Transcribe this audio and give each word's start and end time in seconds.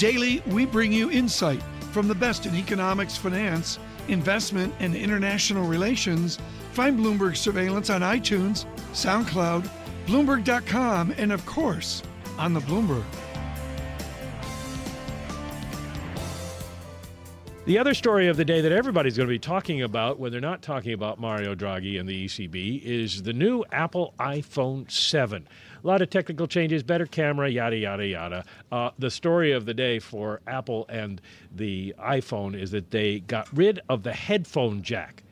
Daily, 0.00 0.42
we 0.46 0.64
bring 0.64 0.92
you 0.94 1.10
insight 1.10 1.62
from 1.92 2.08
the 2.08 2.14
best 2.14 2.46
in 2.46 2.54
economics, 2.54 3.18
finance, 3.18 3.78
investment, 4.08 4.72
and 4.80 4.94
international 4.94 5.66
relations. 5.68 6.38
Find 6.72 6.98
Bloomberg 6.98 7.36
Surveillance 7.36 7.90
on 7.90 8.00
iTunes, 8.00 8.64
SoundCloud, 8.94 9.68
Bloomberg.com, 10.06 11.12
and 11.18 11.30
of 11.30 11.44
course, 11.44 12.02
on 12.38 12.54
the 12.54 12.60
Bloomberg. 12.60 13.04
The 17.70 17.78
other 17.78 17.94
story 17.94 18.26
of 18.26 18.36
the 18.36 18.44
day 18.44 18.60
that 18.62 18.72
everybody's 18.72 19.16
going 19.16 19.28
to 19.28 19.32
be 19.32 19.38
talking 19.38 19.82
about 19.82 20.18
when 20.18 20.32
they're 20.32 20.40
not 20.40 20.60
talking 20.60 20.92
about 20.92 21.20
Mario 21.20 21.54
Draghi 21.54 22.00
and 22.00 22.08
the 22.08 22.24
ECB 22.24 22.82
is 22.82 23.22
the 23.22 23.32
new 23.32 23.64
Apple 23.70 24.12
iPhone 24.18 24.90
7. 24.90 25.46
A 25.84 25.86
lot 25.86 26.02
of 26.02 26.10
technical 26.10 26.48
changes, 26.48 26.82
better 26.82 27.06
camera, 27.06 27.48
yada, 27.48 27.76
yada, 27.76 28.04
yada. 28.04 28.44
Uh, 28.72 28.90
the 28.98 29.08
story 29.08 29.52
of 29.52 29.66
the 29.66 29.72
day 29.72 30.00
for 30.00 30.40
Apple 30.48 30.84
and 30.88 31.20
the 31.54 31.94
iPhone 32.00 32.60
is 32.60 32.72
that 32.72 32.90
they 32.90 33.20
got 33.20 33.46
rid 33.56 33.78
of 33.88 34.02
the 34.02 34.14
headphone 34.14 34.82
jack. 34.82 35.22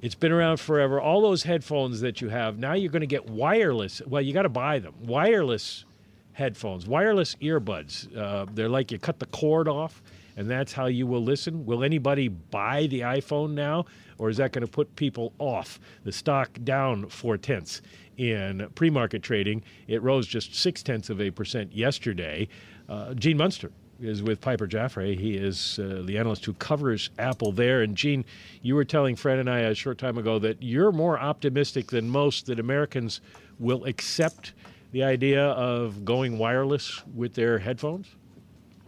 It's 0.00 0.14
been 0.14 0.32
around 0.32 0.60
forever. 0.60 0.98
All 0.98 1.20
those 1.20 1.42
headphones 1.42 2.00
that 2.00 2.22
you 2.22 2.30
have, 2.30 2.58
now 2.58 2.72
you're 2.72 2.90
going 2.90 3.00
to 3.00 3.06
get 3.06 3.28
wireless. 3.28 4.00
Well, 4.06 4.22
you 4.22 4.32
got 4.32 4.44
to 4.44 4.48
buy 4.48 4.78
them. 4.78 4.94
Wireless 5.02 5.84
headphones, 6.32 6.86
wireless 6.86 7.34
earbuds. 7.42 8.16
Uh, 8.16 8.46
they're 8.54 8.70
like 8.70 8.90
you 8.90 8.98
cut 8.98 9.18
the 9.18 9.26
cord 9.26 9.68
off 9.68 10.02
and 10.36 10.48
that's 10.48 10.72
how 10.72 10.86
you 10.86 11.06
will 11.06 11.22
listen? 11.22 11.64
Will 11.64 11.82
anybody 11.82 12.28
buy 12.28 12.86
the 12.86 13.00
iPhone 13.00 13.52
now, 13.52 13.86
or 14.18 14.28
is 14.28 14.36
that 14.36 14.52
going 14.52 14.64
to 14.64 14.70
put 14.70 14.94
people 14.96 15.32
off? 15.38 15.80
The 16.04 16.12
stock 16.12 16.50
down 16.64 17.08
four 17.08 17.36
tenths 17.36 17.82
in 18.16 18.68
pre 18.74 18.90
market 18.90 19.22
trading. 19.22 19.62
It 19.88 20.02
rose 20.02 20.26
just 20.26 20.54
six 20.54 20.82
tenths 20.82 21.10
of 21.10 21.20
a 21.20 21.30
percent 21.30 21.74
yesterday. 21.74 22.48
Uh, 22.88 23.14
Gene 23.14 23.36
Munster 23.36 23.72
is 24.00 24.22
with 24.22 24.40
Piper 24.40 24.66
Jaffray. 24.66 25.18
He 25.18 25.36
is 25.36 25.78
uh, 25.78 26.02
the 26.04 26.18
analyst 26.18 26.44
who 26.44 26.52
covers 26.54 27.10
Apple 27.18 27.52
there. 27.52 27.82
And 27.82 27.96
Gene, 27.96 28.24
you 28.62 28.74
were 28.74 28.84
telling 28.84 29.16
Fred 29.16 29.38
and 29.38 29.48
I 29.48 29.60
a 29.60 29.74
short 29.74 29.98
time 29.98 30.18
ago 30.18 30.38
that 30.38 30.62
you're 30.62 30.92
more 30.92 31.18
optimistic 31.18 31.88
than 31.88 32.08
most 32.08 32.46
that 32.46 32.60
Americans 32.60 33.20
will 33.58 33.84
accept 33.84 34.52
the 34.92 35.02
idea 35.02 35.46
of 35.48 36.04
going 36.04 36.38
wireless 36.38 37.02
with 37.14 37.34
their 37.34 37.58
headphones. 37.58 38.14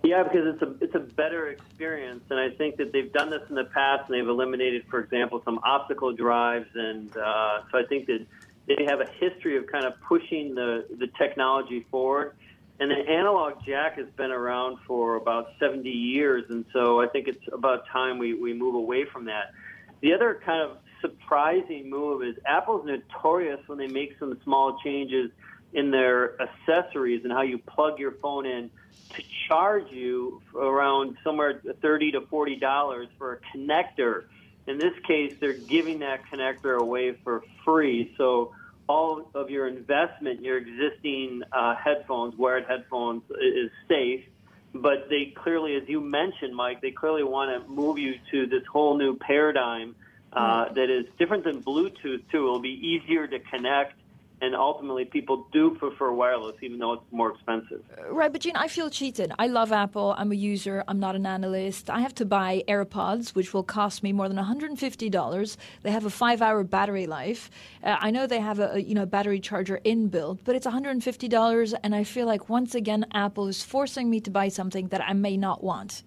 Yeah, 0.05 0.23
because 0.23 0.55
it's 0.55 0.63
a 0.63 0.85
it's 0.85 0.95
a 0.95 1.01
better 1.01 1.49
experience, 1.49 2.23
and 2.31 2.39
I 2.39 2.51
think 2.51 2.77
that 2.77 2.93
they've 2.93 3.13
done 3.13 3.31
this 3.31 3.43
in 3.49 3.57
the 3.57 3.65
past, 3.65 4.09
and 4.09 4.17
they've 4.19 4.29
eliminated, 4.29 4.85
for 4.89 5.01
example, 5.01 5.43
some 5.45 5.59
optical 5.65 6.13
drives, 6.13 6.69
and 6.75 7.11
uh, 7.17 7.63
so 7.71 7.79
I 7.79 7.83
think 7.89 8.07
that 8.07 8.25
they 8.69 8.85
have 8.85 9.01
a 9.01 9.09
history 9.19 9.57
of 9.57 9.67
kind 9.67 9.85
of 9.85 9.95
pushing 10.09 10.55
the 10.55 10.87
the 10.99 11.09
technology 11.19 11.85
forward. 11.91 12.37
And 12.81 12.93
the 12.93 13.11
analog 13.11 13.55
jack 13.67 13.99
has 13.99 14.07
been 14.17 14.31
around 14.31 14.79
for 14.87 15.17
about 15.17 15.49
70 15.59 15.91
years, 15.91 16.45
and 16.49 16.65
so 16.73 17.01
I 17.01 17.09
think 17.09 17.27
it's 17.27 17.45
about 17.53 17.89
time 17.89 18.19
we, 18.19 18.35
we 18.35 18.55
move 18.55 18.77
away 18.77 19.05
from 19.05 19.25
that. 19.25 19.51
The 20.01 20.15
other 20.15 20.41
kind 20.47 20.62
of 20.62 20.79
surprising 21.01 21.91
move 21.91 22.23
is 22.23 22.37
Apple's 22.47 22.87
notorious 22.87 23.59
when 23.67 23.78
they 23.78 23.89
make 23.89 24.17
some 24.21 24.39
small 24.45 24.78
changes 24.78 25.33
in 25.72 25.91
their 25.91 26.41
accessories 26.41 27.25
and 27.25 27.33
how 27.33 27.43
you 27.43 27.59
plug 27.59 27.99
your 27.99 28.12
phone 28.22 28.47
in 28.47 28.71
to 29.17 29.23
charge 29.47 29.91
you 29.91 30.43
around 30.55 31.17
somewhere 31.25 31.61
thirty 31.81 32.13
to 32.13 32.21
forty 32.23 32.57
dollars 32.57 33.09
for 33.19 33.35
a 33.35 33.57
connector. 33.57 34.25
In 34.67 34.79
this 34.79 34.93
case, 35.07 35.35
they're 35.41 35.55
giving 35.55 36.01
that 36.01 36.21
connector 36.31 36.79
away 36.79 37.13
for 37.25 37.43
free. 37.65 38.15
So 38.19 38.53
all 38.87 39.31
of 39.35 39.51
your 39.51 39.67
investment, 39.67 40.43
your 40.43 40.59
existing 40.59 41.43
uh, 41.53 41.75
headphones, 41.75 42.37
wired 42.37 42.67
headphones, 42.67 43.23
is 43.41 43.71
safe. 43.89 44.25
But 44.75 45.09
they 45.09 45.33
clearly, 45.35 45.77
as 45.77 45.89
you 45.89 46.01
mentioned, 46.01 46.55
Mike, 46.55 46.83
they 46.83 46.91
clearly 46.91 47.25
want 47.25 47.51
to 47.51 47.69
move 47.71 47.99
you 47.99 48.17
to 48.31 48.47
this 48.47 48.65
whole 48.71 48.99
new 48.99 49.17
paradigm 49.17 49.97
uh, 50.33 50.67
mm. 50.67 50.75
that 50.75 50.91
is 50.91 51.07
different 51.19 51.45
than 51.45 51.63
Bluetooth 51.63 52.23
too. 52.31 52.45
It'll 52.47 52.61
be 52.61 52.79
easier 52.87 53.27
to 53.27 53.39
connect 53.39 53.95
and 54.41 54.54
ultimately 54.54 55.04
people 55.04 55.47
do 55.53 55.75
prefer 55.75 56.12
wireless 56.12 56.56
even 56.62 56.78
though 56.78 56.94
it's 56.94 57.03
more 57.10 57.32
expensive. 57.32 57.82
Right, 58.09 58.32
but 58.32 58.41
Gene, 58.41 58.56
I 58.56 58.69
feel 58.69 58.91
cheated. 58.91 59.32
I 59.38 59.47
love 59.47 59.72
Apple. 59.72 60.15
I'm 60.16 60.32
a 60.32 60.34
user. 60.34 60.84
I'm 60.88 61.00
not 61.00 61.16
an 61.16 61.26
analyst. 61.26 61.91
I 61.91 62.00
have 62.00 62.15
to 62.16 62.25
buy 62.25 62.62
AirPods, 62.69 63.34
which 63.34 63.53
will 63.53 63.62
cost 63.62 64.03
me 64.03 64.12
more 64.12 64.28
than 64.28 64.37
$150. 64.37 65.56
They 65.82 65.91
have 65.91 66.04
a 66.04 66.10
five-hour 66.10 66.65
battery 66.65 67.06
life. 67.06 67.50
Uh, 67.82 67.97
I 67.98 68.10
know 68.10 68.27
they 68.27 68.41
have 68.41 68.60
a 68.60 68.82
you 68.82 68.94
know 68.94 69.06
battery 69.06 69.41
charger 69.41 69.81
inbuilt, 69.84 70.38
but 70.44 70.54
it's 70.54 70.66
$150, 70.66 71.75
and 71.82 71.94
I 71.94 72.04
feel 72.04 72.27
like 72.27 72.48
once 72.48 72.75
again 72.75 73.06
Apple 73.12 73.48
is 73.48 73.62
forcing 73.62 74.10
me 74.10 74.21
to 74.21 74.31
buy 74.31 74.48
something 74.48 74.88
that 74.88 75.03
I 75.03 75.12
may 75.12 75.37
not 75.37 75.62
want. 75.62 76.03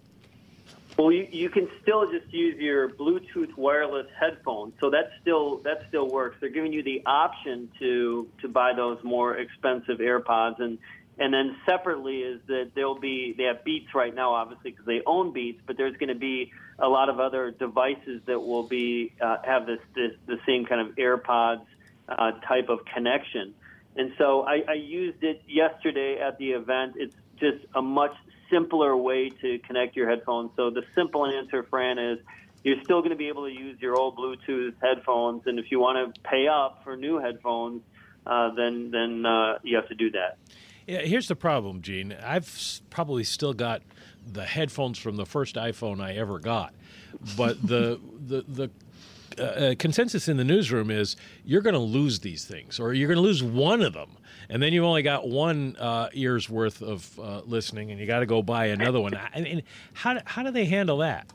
Well, 0.98 1.10
you, 1.10 1.26
you 1.30 1.48
can 1.48 1.68
still 1.82 2.10
just 2.10 2.32
use 2.32 2.58
your 2.60 2.88
Bluetooth 2.88 3.56
wireless 3.56 4.06
headphones, 4.20 4.74
so 4.80 4.90
that 4.90 5.10
still 5.20 5.58
that 5.58 5.84
still 5.88 6.08
works. 6.08 6.36
They're 6.40 6.50
giving 6.50 6.72
you 6.72 6.82
the 6.82 7.02
option 7.06 7.70
to 7.78 8.28
to 8.42 8.48
buy 8.48 8.74
those 8.74 9.02
more 9.02 9.36
expensive 9.36 9.98
AirPods, 9.98 10.60
and 10.60 10.78
and 11.18 11.32
then 11.32 11.56
separately 11.66 12.18
is 12.18 12.40
that 12.46 12.72
there'll 12.74 12.98
be 12.98 13.34
they 13.36 13.44
have 13.44 13.64
Beats 13.64 13.94
right 13.94 14.14
now, 14.14 14.34
obviously 14.34 14.70
because 14.70 14.86
they 14.86 15.02
own 15.06 15.32
Beats, 15.32 15.62
but 15.66 15.76
there's 15.76 15.96
going 15.96 16.08
to 16.08 16.14
be 16.14 16.52
a 16.78 16.88
lot 16.88 17.08
of 17.08 17.20
other 17.20 17.50
devices 17.50 18.20
that 18.26 18.40
will 18.40 18.66
be 18.66 19.12
uh, 19.20 19.36
have 19.44 19.66
this, 19.66 19.80
this 19.94 20.12
the 20.26 20.38
same 20.46 20.66
kind 20.66 20.80
of 20.80 20.96
AirPods 20.96 21.64
uh, 22.08 22.32
type 22.46 22.68
of 22.68 22.84
connection. 22.84 23.54
And 23.96 24.12
so 24.18 24.42
I, 24.42 24.62
I 24.68 24.74
used 24.74 25.22
it 25.22 25.42
yesterday 25.46 26.18
at 26.18 26.38
the 26.38 26.52
event. 26.52 26.94
It's 26.96 27.14
just 27.38 27.64
a 27.74 27.82
much 27.82 28.14
simpler 28.52 28.96
way 28.96 29.30
to 29.30 29.58
connect 29.66 29.96
your 29.96 30.08
headphones. 30.08 30.50
So 30.56 30.70
the 30.70 30.82
simple 30.94 31.26
answer, 31.26 31.64
Fran, 31.64 31.98
is 31.98 32.18
you're 32.62 32.82
still 32.84 33.00
going 33.00 33.10
to 33.10 33.16
be 33.16 33.28
able 33.28 33.46
to 33.46 33.52
use 33.52 33.80
your 33.80 33.96
old 33.96 34.16
Bluetooth 34.16 34.74
headphones, 34.80 35.42
and 35.46 35.58
if 35.58 35.70
you 35.70 35.80
want 35.80 36.14
to 36.14 36.20
pay 36.20 36.46
up 36.46 36.82
for 36.84 36.96
new 36.96 37.18
headphones, 37.18 37.82
uh, 38.26 38.54
then 38.54 38.90
then 38.92 39.26
uh, 39.26 39.58
you 39.64 39.76
have 39.76 39.88
to 39.88 39.94
do 39.94 40.10
that. 40.12 40.38
Yeah, 40.86 41.00
here's 41.00 41.28
the 41.28 41.36
problem, 41.36 41.80
Gene. 41.80 42.16
I've 42.24 42.80
probably 42.90 43.24
still 43.24 43.52
got 43.52 43.82
the 44.30 44.44
headphones 44.44 44.98
from 44.98 45.16
the 45.16 45.26
first 45.26 45.56
iPhone 45.56 46.00
I 46.00 46.14
ever 46.14 46.38
got, 46.38 46.74
but 47.36 47.60
the 47.66 48.00
the 48.26 48.44
the 48.48 48.70
uh, 49.38 49.42
uh, 49.42 49.74
consensus 49.78 50.28
in 50.28 50.36
the 50.36 50.44
newsroom 50.44 50.90
is 50.90 51.16
you're 51.44 51.62
going 51.62 51.74
to 51.74 51.80
lose 51.80 52.20
these 52.20 52.44
things, 52.44 52.78
or 52.78 52.92
you're 52.92 53.08
going 53.08 53.16
to 53.16 53.22
lose 53.22 53.42
one 53.42 53.82
of 53.82 53.94
them, 53.94 54.10
and 54.48 54.62
then 54.62 54.72
you've 54.72 54.84
only 54.84 55.02
got 55.02 55.28
one 55.28 55.76
uh, 55.78 56.08
year's 56.12 56.50
worth 56.50 56.82
of 56.82 57.18
uh, 57.18 57.40
listening, 57.46 57.90
and 57.90 58.00
you 58.00 58.06
got 58.06 58.20
to 58.20 58.26
go 58.26 58.42
buy 58.42 58.66
another 58.66 59.00
one. 59.00 59.14
I 59.14 59.40
mean, 59.40 59.62
how 59.94 60.18
how 60.24 60.42
do 60.42 60.50
they 60.50 60.66
handle 60.66 60.98
that? 60.98 61.32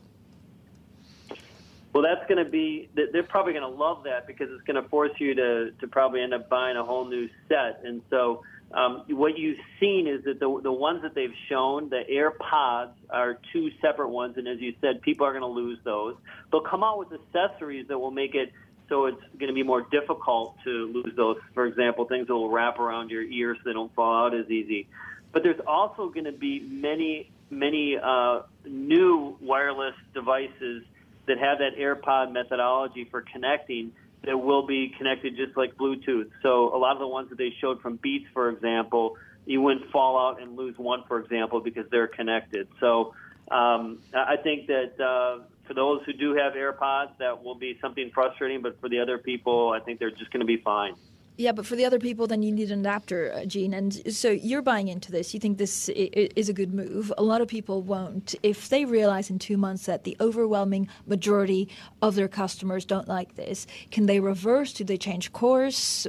Well, 1.92 2.02
that's 2.02 2.28
going 2.28 2.44
to 2.44 2.50
be. 2.50 2.88
They're 2.94 3.22
probably 3.22 3.54
going 3.54 3.70
to 3.70 3.76
love 3.76 4.04
that 4.04 4.26
because 4.26 4.50
it's 4.50 4.62
going 4.62 4.80
to 4.80 4.88
force 4.88 5.12
you 5.18 5.34
to 5.34 5.72
to 5.72 5.88
probably 5.88 6.22
end 6.22 6.34
up 6.34 6.48
buying 6.48 6.76
a 6.76 6.84
whole 6.84 7.04
new 7.04 7.28
set, 7.48 7.82
and 7.84 8.02
so 8.10 8.42
um, 8.72 9.04
what 9.08 9.38
you've 9.38 9.58
seen 9.80 10.06
is 10.06 10.24
that 10.24 10.40
the, 10.40 10.60
the 10.62 10.72
ones 10.72 11.02
that 11.02 11.14
they've 11.14 11.34
shown, 11.48 11.88
the 11.88 12.02
AirPods, 12.10 12.92
are 13.08 13.38
two 13.52 13.70
separate 13.80 14.08
ones, 14.08 14.36
and 14.36 14.46
as 14.46 14.60
you 14.60 14.74
said, 14.80 15.00
people 15.00 15.26
are 15.26 15.32
going 15.32 15.42
to 15.42 15.46
lose 15.46 15.78
those. 15.84 16.16
They'll 16.52 16.60
come 16.60 16.84
out 16.84 16.98
with 16.98 17.08
accessories 17.12 17.88
that 17.88 17.98
will 17.98 18.10
make 18.10 18.34
it 18.34 18.52
so 18.88 19.06
it's 19.06 19.20
going 19.38 19.48
to 19.48 19.54
be 19.54 19.62
more 19.62 19.82
difficult 19.82 20.56
to 20.64 20.70
lose 20.70 21.14
those. 21.14 21.36
For 21.54 21.66
example, 21.66 22.06
things 22.06 22.26
that 22.26 22.34
will 22.34 22.50
wrap 22.50 22.78
around 22.78 23.10
your 23.10 23.22
ears 23.22 23.58
so 23.58 23.68
they 23.68 23.74
don't 23.74 23.94
fall 23.94 24.26
out 24.26 24.34
as 24.34 24.50
easy. 24.50 24.88
But 25.30 25.42
there's 25.42 25.60
also 25.66 26.08
going 26.08 26.24
to 26.24 26.32
be 26.32 26.60
many, 26.60 27.30
many 27.50 27.98
uh, 28.02 28.42
new 28.64 29.36
wireless 29.40 29.94
devices 30.14 30.84
that 31.26 31.38
have 31.38 31.58
that 31.58 31.76
AirPod 31.78 32.32
methodology 32.32 33.04
for 33.10 33.20
connecting 33.20 33.92
that 34.24 34.36
will 34.36 34.66
be 34.66 34.94
connected 34.96 35.36
just 35.36 35.56
like 35.56 35.74
Bluetooth. 35.76 36.30
So 36.42 36.74
a 36.74 36.78
lot 36.78 36.92
of 36.92 36.98
the 36.98 37.08
ones 37.08 37.28
that 37.30 37.38
they 37.38 37.52
showed 37.60 37.80
from 37.80 37.96
Beats, 37.96 38.26
for 38.32 38.48
example, 38.48 39.16
you 39.46 39.62
wouldn't 39.62 39.90
fall 39.90 40.18
out 40.18 40.42
and 40.42 40.56
lose 40.56 40.76
one, 40.76 41.04
for 41.08 41.20
example, 41.20 41.60
because 41.60 41.86
they're 41.90 42.08
connected. 42.08 42.68
So 42.80 43.14
um, 43.50 43.98
I 44.12 44.36
think 44.36 44.66
that 44.66 45.00
uh, 45.00 45.44
for 45.66 45.74
those 45.74 46.02
who 46.04 46.12
do 46.12 46.34
have 46.34 46.52
AirPods, 46.52 47.16
that 47.18 47.42
will 47.42 47.54
be 47.54 47.78
something 47.80 48.10
frustrating, 48.12 48.60
but 48.60 48.80
for 48.80 48.88
the 48.88 49.00
other 49.00 49.18
people, 49.18 49.72
I 49.74 49.80
think 49.80 50.00
they're 50.00 50.10
just 50.10 50.30
going 50.30 50.40
to 50.40 50.46
be 50.46 50.58
fine. 50.58 50.94
Yeah, 51.38 51.52
but 51.52 51.66
for 51.66 51.76
the 51.76 51.84
other 51.84 52.00
people, 52.00 52.26
then 52.26 52.42
you 52.42 52.50
need 52.50 52.72
an 52.72 52.80
adapter, 52.80 53.32
uh, 53.32 53.44
Gene. 53.44 53.72
And 53.72 54.12
so 54.12 54.28
you're 54.28 54.60
buying 54.60 54.88
into 54.88 55.12
this. 55.12 55.32
You 55.32 55.38
think 55.38 55.56
this 55.56 55.88
is 55.88 56.48
a 56.48 56.52
good 56.52 56.74
move. 56.74 57.12
A 57.16 57.22
lot 57.22 57.40
of 57.40 57.46
people 57.46 57.80
won't. 57.80 58.34
If 58.42 58.68
they 58.70 58.84
realize 58.84 59.30
in 59.30 59.38
two 59.38 59.56
months 59.56 59.86
that 59.86 60.02
the 60.02 60.16
overwhelming 60.20 60.88
majority 61.06 61.68
of 62.02 62.16
their 62.16 62.26
customers 62.26 62.84
don't 62.84 63.06
like 63.06 63.36
this, 63.36 63.68
can 63.92 64.06
they 64.06 64.18
reverse? 64.18 64.72
Do 64.72 64.82
they 64.82 64.96
change 64.96 65.32
course? 65.32 66.08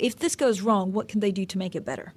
If 0.00 0.16
this 0.16 0.34
goes 0.34 0.60
wrong, 0.60 0.92
what 0.92 1.06
can 1.06 1.20
they 1.20 1.30
do 1.30 1.46
to 1.46 1.56
make 1.56 1.76
it 1.76 1.84
better? 1.84 2.12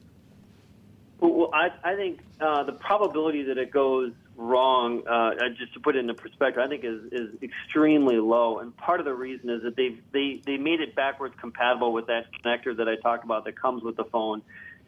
Well, 1.19 1.51
I, 1.53 1.69
I 1.83 1.95
think 1.95 2.21
uh, 2.41 2.63
the 2.63 2.73
probability 2.73 3.43
that 3.43 3.59
it 3.59 3.69
goes 3.69 4.13
wrong, 4.37 5.01
uh, 5.07 5.31
just 5.57 5.73
to 5.73 5.79
put 5.79 5.95
it 5.95 5.99
into 5.99 6.13
perspective, 6.13 6.61
I 6.63 6.67
think 6.67 6.83
is, 6.83 7.01
is 7.11 7.29
extremely 7.41 8.17
low. 8.17 8.59
And 8.59 8.75
part 8.77 8.99
of 8.99 9.05
the 9.05 9.13
reason 9.13 9.49
is 9.49 9.63
that 9.63 9.75
they've, 9.75 9.99
they, 10.13 10.41
they 10.45 10.57
made 10.57 10.79
it 10.79 10.95
backwards 10.95 11.35
compatible 11.39 11.91
with 11.91 12.07
that 12.07 12.27
connector 12.31 12.77
that 12.77 12.87
I 12.87 12.95
talked 12.97 13.25
about 13.25 13.45
that 13.45 13.59
comes 13.59 13.83
with 13.83 13.97
the 13.97 14.05
phone. 14.05 14.43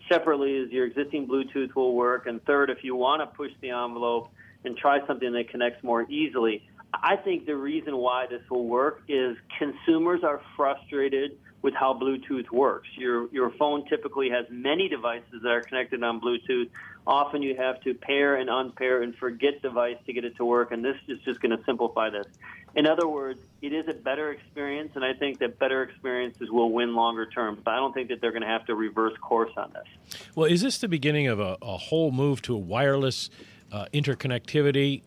Separately 0.07 0.53
is 0.53 0.71
your 0.71 0.85
existing 0.85 1.27
Bluetooth 1.27 1.73
will 1.75 1.95
work. 1.95 2.27
And 2.27 2.43
third, 2.45 2.69
if 2.69 2.83
you 2.83 2.95
want 2.95 3.21
to 3.21 3.35
push 3.35 3.51
the 3.61 3.71
envelope 3.71 4.29
and 4.63 4.77
try 4.77 5.05
something 5.07 5.31
that 5.33 5.49
connects 5.49 5.83
more 5.83 6.03
easily, 6.09 6.63
I 6.93 7.15
think 7.15 7.45
the 7.45 7.55
reason 7.55 7.97
why 7.97 8.27
this 8.27 8.41
will 8.49 8.67
work 8.67 9.01
is 9.07 9.35
consumers 9.57 10.23
are 10.23 10.41
frustrated 10.55 11.37
with 11.61 11.73
how 11.73 11.93
Bluetooth 11.93 12.49
works. 12.51 12.87
Your 12.95 13.27
your 13.31 13.51
phone 13.51 13.85
typically 13.87 14.29
has 14.29 14.45
many 14.49 14.87
devices 14.87 15.41
that 15.43 15.49
are 15.49 15.61
connected 15.61 16.03
on 16.03 16.21
Bluetooth. 16.21 16.69
Often 17.05 17.41
you 17.41 17.55
have 17.55 17.81
to 17.81 17.93
pair 17.93 18.35
and 18.35 18.49
unpair 18.49 19.01
and 19.01 19.15
forget 19.15 19.61
device 19.61 19.97
to 20.05 20.13
get 20.13 20.25
it 20.25 20.35
to 20.37 20.45
work, 20.45 20.71
and 20.71 20.83
this 20.83 20.95
is 21.07 21.19
just 21.25 21.41
going 21.41 21.57
to 21.57 21.63
simplify 21.65 22.09
this. 22.09 22.27
In 22.75 22.85
other 22.85 23.07
words, 23.07 23.39
it 23.61 23.73
is 23.73 23.87
a 23.87 23.93
better 23.93 24.31
experience, 24.31 24.91
and 24.95 25.03
I 25.03 25.13
think 25.13 25.39
that 25.39 25.57
better 25.57 25.81
experiences 25.81 26.49
will 26.51 26.71
win 26.71 26.95
longer 26.95 27.25
term. 27.25 27.59
But 27.63 27.71
I 27.73 27.77
don't 27.77 27.93
think 27.93 28.09
that 28.09 28.21
they're 28.21 28.31
going 28.31 28.43
to 28.43 28.47
have 28.47 28.65
to 28.67 28.75
reverse 28.75 29.17
course 29.21 29.51
on 29.57 29.73
this. 29.73 30.19
Well, 30.35 30.45
is 30.45 30.61
this 30.61 30.77
the 30.77 30.87
beginning 30.87 31.27
of 31.27 31.39
a, 31.39 31.57
a 31.61 31.77
whole 31.77 32.11
move 32.11 32.41
to 32.43 32.53
a 32.53 32.59
wireless 32.59 33.29
uh, 33.71 33.85
interconnectivity 33.93 35.01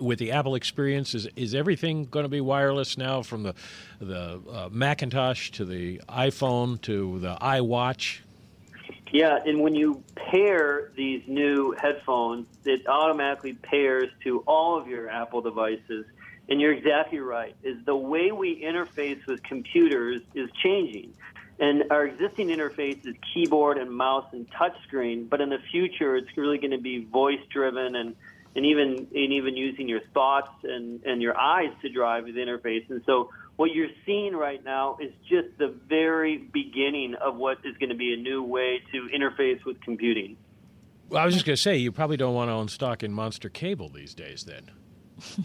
with 0.00 0.18
the 0.18 0.32
Apple 0.32 0.54
experience, 0.54 1.14
is 1.14 1.28
is 1.36 1.54
everything 1.54 2.06
going 2.06 2.24
to 2.24 2.28
be 2.28 2.40
wireless 2.40 2.98
now, 2.98 3.22
from 3.22 3.42
the 3.42 3.54
the 4.00 4.40
uh, 4.50 4.68
Macintosh 4.70 5.50
to 5.52 5.64
the 5.64 6.00
iPhone 6.08 6.80
to 6.82 7.18
the 7.20 7.36
iWatch? 7.40 8.20
Yeah, 9.12 9.38
and 9.44 9.60
when 9.60 9.74
you 9.74 10.02
pair 10.16 10.90
these 10.96 11.22
new 11.26 11.74
headphones, 11.80 12.46
it 12.64 12.86
automatically 12.86 13.54
pairs 13.54 14.10
to 14.24 14.40
all 14.46 14.78
of 14.78 14.88
your 14.88 15.08
Apple 15.08 15.40
devices. 15.40 16.04
And 16.48 16.60
you're 16.60 16.72
exactly 16.72 17.18
right. 17.18 17.56
Is 17.62 17.76
the 17.84 17.96
way 17.96 18.30
we 18.30 18.62
interface 18.62 19.24
with 19.26 19.42
computers 19.42 20.22
is 20.34 20.48
changing. 20.62 21.12
And 21.58 21.84
our 21.90 22.06
existing 22.06 22.48
interface 22.48 23.04
is 23.06 23.14
keyboard 23.32 23.78
and 23.78 23.90
mouse 23.90 24.26
and 24.32 24.46
touchscreen, 24.50 25.28
but 25.28 25.40
in 25.40 25.48
the 25.48 25.58
future 25.70 26.14
it's 26.16 26.36
really 26.36 26.58
going 26.58 26.72
to 26.72 26.78
be 26.78 27.04
voice 27.04 27.40
driven 27.50 27.96
and 27.96 28.14
and 28.56 28.64
even 28.64 29.06
and 29.14 29.32
even 29.32 29.56
using 29.56 29.86
your 29.86 30.00
thoughts 30.14 30.50
and, 30.64 31.04
and 31.04 31.20
your 31.20 31.38
eyes 31.38 31.70
to 31.82 31.90
drive 31.90 32.24
the 32.24 32.32
interface. 32.32 32.88
And 32.88 33.02
so 33.04 33.30
what 33.56 33.72
you're 33.72 33.90
seeing 34.06 34.34
right 34.34 34.64
now 34.64 34.96
is 35.00 35.12
just 35.28 35.48
the 35.58 35.74
very 35.88 36.38
beginning 36.38 37.14
of 37.14 37.36
what 37.36 37.58
is 37.64 37.76
going 37.76 37.90
to 37.90 37.96
be 37.96 38.14
a 38.14 38.16
new 38.16 38.42
way 38.42 38.80
to 38.92 39.08
interface 39.14 39.64
with 39.64 39.80
computing. 39.82 40.36
Well, 41.08 41.22
I 41.22 41.26
was 41.26 41.34
just 41.34 41.46
going 41.46 41.54
to 41.54 41.62
say 41.62 41.76
you 41.76 41.92
probably 41.92 42.16
don't 42.16 42.34
want 42.34 42.48
to 42.48 42.54
own 42.54 42.68
stock 42.68 43.02
in 43.02 43.12
Monster 43.12 43.48
Cable 43.48 43.90
these 43.90 44.14
days, 44.14 44.44
then. 44.44 44.70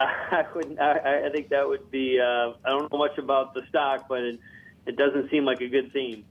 I 0.00 0.44
would. 0.54 0.78
I, 0.78 1.26
I 1.26 1.30
think 1.30 1.48
that 1.48 1.66
would 1.66 1.90
be. 1.90 2.20
Uh, 2.20 2.52
I 2.64 2.70
don't 2.70 2.92
know 2.92 2.98
much 2.98 3.18
about 3.18 3.54
the 3.54 3.62
stock, 3.68 4.06
but 4.08 4.20
it, 4.20 4.40
it 4.86 4.96
doesn't 4.96 5.30
seem 5.30 5.44
like 5.44 5.60
a 5.60 5.68
good 5.68 5.92
theme. 5.92 6.24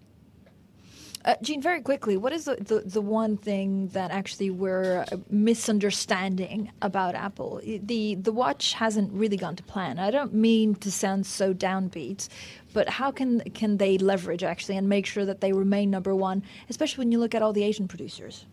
Uh, 1.24 1.36
Gene, 1.42 1.62
very 1.62 1.82
quickly, 1.82 2.18
what 2.18 2.34
is 2.34 2.46
the, 2.46 2.56
the, 2.56 2.80
the, 2.80 3.02
one 3.02 3.38
thing 3.38 3.90
that 3.90 4.10
actually 4.10 4.50
we're 4.50 5.06
misunderstanding 5.30 6.72
about 6.82 7.14
Apple? 7.14 7.62
The 7.64 8.16
the 8.16 8.32
watch 8.32 8.74
hasn't 8.74 9.14
really 9.14 9.38
gone 9.38 9.56
to 9.56 9.64
plan. 9.64 10.00
I 10.00 10.10
don't 10.10 10.34
mean 10.34 10.74
to 10.76 10.92
sound 10.92 11.28
so 11.28 11.54
downbeat, 11.54 12.28
but 12.74 12.90
how 12.90 13.12
can 13.12 13.42
can 13.52 13.78
they 13.78 14.00
leverage 14.00 14.44
actually 14.44 14.78
and 14.78 14.90
make 14.90 15.06
sure 15.06 15.26
that 15.26 15.42
they 15.42 15.54
remain 15.54 15.92
number 15.92 16.16
one, 16.16 16.42
especially 16.70 17.04
when 17.04 17.12
you 17.12 17.20
look 17.20 17.36
at 17.36 17.44
all 17.44 17.54
the 17.54 17.64
Asian 17.64 17.88
producers? 17.88 18.46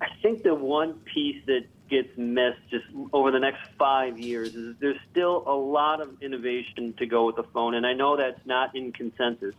I 0.00 0.08
think 0.22 0.42
the 0.42 0.54
one 0.54 0.94
piece 1.14 1.44
that 1.46 1.66
gets 1.90 2.16
missed 2.16 2.58
just 2.70 2.86
over 3.12 3.30
the 3.30 3.38
next 3.38 3.60
five 3.78 4.18
years 4.18 4.54
is 4.54 4.74
there's 4.80 4.98
still 5.10 5.44
a 5.46 5.52
lot 5.52 6.00
of 6.00 6.22
innovation 6.22 6.94
to 6.94 7.04
go 7.04 7.26
with 7.26 7.36
the 7.36 7.42
phone, 7.42 7.74
and 7.74 7.86
I 7.86 7.92
know 7.92 8.16
that's 8.16 8.44
not 8.46 8.74
in 8.74 8.92
consensus. 8.92 9.54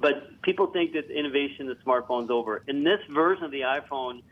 But 0.00 0.42
people 0.42 0.68
think 0.68 0.92
that 0.92 1.10
innovation 1.10 1.62
in 1.62 1.66
the 1.68 1.74
smartphone's 1.76 2.30
over. 2.30 2.62
And 2.68 2.86
this 2.86 3.00
version 3.10 3.44
of 3.44 3.50
the 3.50 3.62
iPhone 3.62 4.22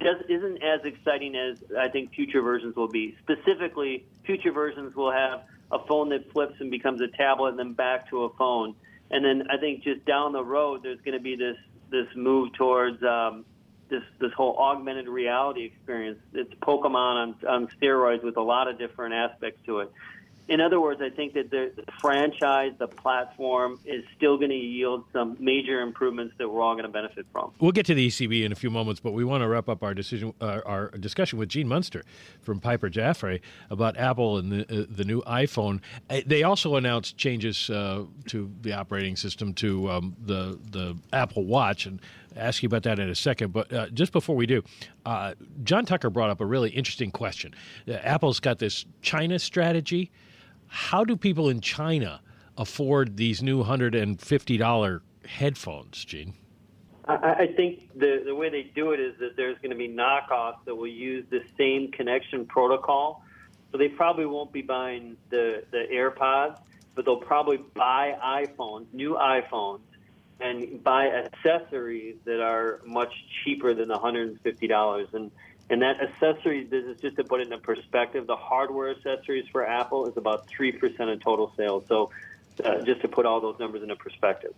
does, 0.00 0.16
isn't 0.28 0.62
as 0.62 0.84
exciting 0.84 1.34
as 1.34 1.58
I 1.78 1.88
think 1.88 2.12
future 2.12 2.42
versions 2.42 2.76
will 2.76 2.88
be. 2.88 3.16
Specifically, 3.22 4.04
future 4.24 4.52
versions 4.52 4.94
will 4.94 5.12
have 5.12 5.42
a 5.72 5.78
phone 5.86 6.10
that 6.10 6.30
flips 6.32 6.60
and 6.60 6.70
becomes 6.70 7.00
a 7.00 7.08
tablet 7.08 7.50
and 7.50 7.58
then 7.58 7.72
back 7.72 8.08
to 8.10 8.24
a 8.24 8.30
phone. 8.30 8.74
And 9.10 9.24
then 9.24 9.48
I 9.50 9.56
think 9.56 9.82
just 9.82 10.04
down 10.04 10.32
the 10.32 10.44
road, 10.44 10.82
there's 10.82 11.00
going 11.00 11.16
to 11.16 11.22
be 11.22 11.36
this 11.36 11.56
this 11.90 12.06
move 12.16 12.52
towards 12.54 13.02
um, 13.02 13.44
this 13.88 14.02
this 14.18 14.32
whole 14.32 14.56
augmented 14.58 15.08
reality 15.08 15.64
experience. 15.64 16.18
It's 16.32 16.52
Pokemon 16.54 16.94
on, 16.96 17.36
on 17.48 17.68
steroids 17.80 18.22
with 18.22 18.36
a 18.36 18.42
lot 18.42 18.68
of 18.68 18.78
different 18.78 19.14
aspects 19.14 19.60
to 19.66 19.80
it 19.80 19.92
in 20.48 20.60
other 20.60 20.80
words, 20.80 21.00
I 21.00 21.10
think 21.10 21.34
that 21.34 21.50
the, 21.50 21.72
franchise, 22.00 22.72
the 22.78 22.86
platform, 22.86 23.78
is 23.84 24.04
still 24.16 24.36
going 24.36 24.50
to 24.50 24.56
yield 24.56 25.04
some 25.12 25.36
major 25.40 25.80
improvements 25.80 26.34
that 26.38 26.48
we're 26.48 26.60
all 26.60 26.74
going 26.74 26.84
to 26.84 26.90
benefit 26.90 27.26
from. 27.32 27.52
We'll 27.60 27.72
get 27.72 27.86
to 27.86 27.94
the 27.94 28.08
ECB 28.08 28.44
in 28.44 28.52
a 28.52 28.54
few 28.54 28.70
moments, 28.70 29.00
but 29.00 29.12
we 29.12 29.24
want 29.24 29.42
to 29.42 29.48
wrap 29.48 29.68
up 29.68 29.82
our 29.82 29.94
decision, 29.94 30.34
uh, 30.40 30.60
our 30.66 30.88
discussion 30.90 31.38
with 31.38 31.48
Gene 31.48 31.68
Munster 31.68 32.02
from 32.42 32.60
Piper 32.60 32.90
Jaffray 32.90 33.40
about 33.70 33.96
Apple 33.96 34.38
and 34.38 34.52
the, 34.52 34.82
uh, 34.82 34.86
the 34.88 35.04
new 35.04 35.22
iPhone. 35.22 35.80
Uh, 36.10 36.20
they 36.26 36.42
also 36.42 36.76
announced 36.76 37.16
changes 37.16 37.70
uh, 37.70 38.04
to 38.26 38.50
the 38.60 38.72
operating 38.72 39.16
system 39.16 39.54
to 39.54 39.90
um, 39.90 40.16
the 40.24 40.58
the 40.70 40.96
Apple 41.12 41.44
Watch, 41.44 41.86
and 41.86 42.00
ask 42.36 42.62
you 42.62 42.66
about 42.66 42.82
that 42.82 42.98
in 42.98 43.08
a 43.08 43.14
second. 43.14 43.52
But 43.52 43.72
uh, 43.72 43.88
just 43.90 44.12
before 44.12 44.36
we 44.36 44.46
do, 44.46 44.62
uh, 45.06 45.34
John 45.62 45.84
Tucker 45.84 46.10
brought 46.10 46.30
up 46.30 46.40
a 46.40 46.46
really 46.46 46.70
interesting 46.70 47.10
question. 47.10 47.54
Uh, 47.88 47.92
Apple's 47.92 48.40
got 48.40 48.58
this 48.58 48.84
China 49.02 49.38
strategy 49.38 50.10
how 50.74 51.04
do 51.04 51.16
people 51.16 51.48
in 51.48 51.60
China 51.60 52.20
afford 52.58 53.16
these 53.16 53.44
new 53.44 53.62
$150 53.62 55.00
headphones, 55.24 56.04
Gene? 56.04 56.34
I, 57.06 57.52
think 57.54 57.90
the, 57.94 58.22
the 58.24 58.34
way 58.34 58.48
they 58.48 58.72
do 58.74 58.90
it 58.90 58.98
is 58.98 59.14
that 59.20 59.36
there's 59.36 59.56
going 59.58 59.70
to 59.70 59.76
be 59.76 59.88
knockoffs 59.88 60.64
that 60.64 60.74
will 60.74 60.88
use 60.88 61.26
the 61.30 61.42
same 61.56 61.92
connection 61.92 62.44
protocol. 62.46 63.22
So 63.70 63.78
they 63.78 63.88
probably 63.88 64.26
won't 64.26 64.52
be 64.52 64.62
buying 64.62 65.16
the, 65.30 65.62
the 65.70 65.84
AirPods, 65.92 66.58
but 66.96 67.04
they'll 67.04 67.18
probably 67.18 67.58
buy 67.74 68.16
iPhones, 68.24 68.86
new 68.92 69.14
iPhones, 69.14 69.80
and 70.40 70.82
buy 70.82 71.06
accessories 71.06 72.16
that 72.24 72.40
are 72.40 72.80
much 72.84 73.12
cheaper 73.44 73.74
than 73.74 73.88
the 73.88 73.98
$150. 73.98 75.14
And 75.14 75.30
and 75.70 75.80
that 75.82 76.00
accessories 76.00 76.68
business, 76.68 77.00
just 77.00 77.16
to 77.16 77.24
put 77.24 77.40
it 77.40 77.50
in 77.50 77.60
perspective, 77.60 78.26
the 78.26 78.36
hardware 78.36 78.90
accessories 78.90 79.46
for 79.50 79.66
Apple 79.66 80.06
is 80.06 80.16
about 80.16 80.46
3% 80.48 81.12
of 81.12 81.20
total 81.20 81.52
sales. 81.56 81.84
So 81.88 82.10
uh, 82.62 82.82
just 82.82 83.00
to 83.00 83.08
put 83.08 83.26
all 83.26 83.40
those 83.40 83.58
numbers 83.58 83.82
into 83.82 83.96
perspective. 83.96 84.54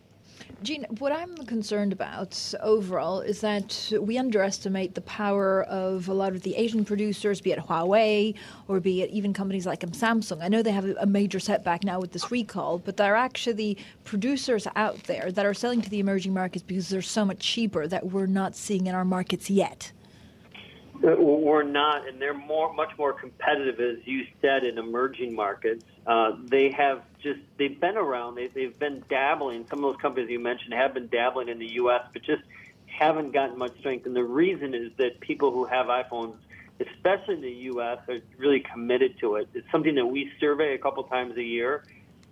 Gene, 0.63 0.87
what 0.99 1.13
I'm 1.13 1.35
concerned 1.47 1.93
about 1.93 2.55
overall 2.61 3.21
is 3.21 3.41
that 3.41 3.93
we 4.01 4.19
underestimate 4.19 4.95
the 4.95 5.01
power 5.03 5.63
of 5.65 6.09
a 6.09 6.13
lot 6.13 6.35
of 6.35 6.43
the 6.43 6.57
Asian 6.57 6.85
producers, 6.85 7.41
be 7.41 7.53
it 7.53 7.59
Huawei 7.59 8.35
or 8.69 8.81
be 8.81 9.03
it 9.03 9.11
even 9.11 9.33
companies 9.33 9.65
like 9.65 9.81
Samsung. 9.81 10.43
I 10.43 10.49
know 10.49 10.63
they 10.63 10.73
have 10.73 10.95
a 11.01 11.07
major 11.07 11.41
setback 11.41 11.85
now 11.85 12.01
with 12.01 12.13
this 12.13 12.31
recall, 12.31 12.79
but 12.79 12.97
there 12.97 13.15
are 13.15 13.17
actually 13.17 13.79
producers 14.05 14.67
out 14.77 15.03
there 15.05 15.33
that 15.33 15.47
are 15.47 15.55
selling 15.55 15.81
to 15.83 15.89
the 15.89 16.01
emerging 16.01 16.35
markets 16.35 16.63
because 16.63 16.89
they're 16.91 17.03
so 17.03 17.25
much 17.25 17.39
cheaper 17.39 17.87
that 17.87 18.07
we're 18.07 18.27
not 18.27 18.57
seeing 18.57 18.87
in 18.87 18.95
our 18.95 19.05
markets 19.05 19.49
yet. 19.49 19.93
We're 21.01 21.63
not, 21.63 22.09
and 22.09 22.21
they're 22.21 22.35
more, 22.35 22.73
much 22.73 22.97
more 22.99 23.13
competitive, 23.13 23.81
as 23.81 24.07
you 24.07 24.27
said, 24.41 24.65
in 24.65 24.79
emerging 24.79 25.35
markets. 25.35 25.85
Uh, 26.07 26.33
they 26.45 26.71
have 26.71 27.03
just, 27.23 27.41
they've 27.59 27.79
been 27.81 27.97
around, 27.97 28.37
they, 28.37 28.49
they've 28.49 28.79
been 28.79 29.05
dabbling. 29.09 29.67
Some 29.69 29.85
of 29.85 29.93
those 29.93 30.01
companies 30.01 30.31
you 30.31 30.39
mentioned 30.39 30.75
have 30.75 30.95
been 30.95 31.09
dabbling 31.09 31.49
in 31.49 31.59
the 31.59 31.73
U.S., 31.75 32.03
but 32.13 32.23
just 32.23 32.43
haven't 32.87 33.33
gotten 33.33 33.59
much 33.59 33.79
strength. 33.79 34.07
And 34.07 34.17
the 34.17 34.25
reason 34.25 34.75
is 34.75 34.93
that 34.97 35.21
people 35.21 35.51
who 35.51 35.65
have 35.65 35.87
iPhones, 35.87 36.37
especially 36.81 37.35
in 37.35 37.43
the 37.43 37.51
U.S., 37.51 37.99
are 38.09 38.21
really 38.39 38.61
committed 38.61 39.19
to 39.21 39.37
it. 39.37 39.49
It's 39.55 39.71
something 39.71 39.95
that 39.97 40.07
we 40.07 40.33
survey 40.41 40.75
a 40.75 40.79
couple 40.79 41.03
times 41.05 41.37
a 41.37 41.43
year. 41.43 41.85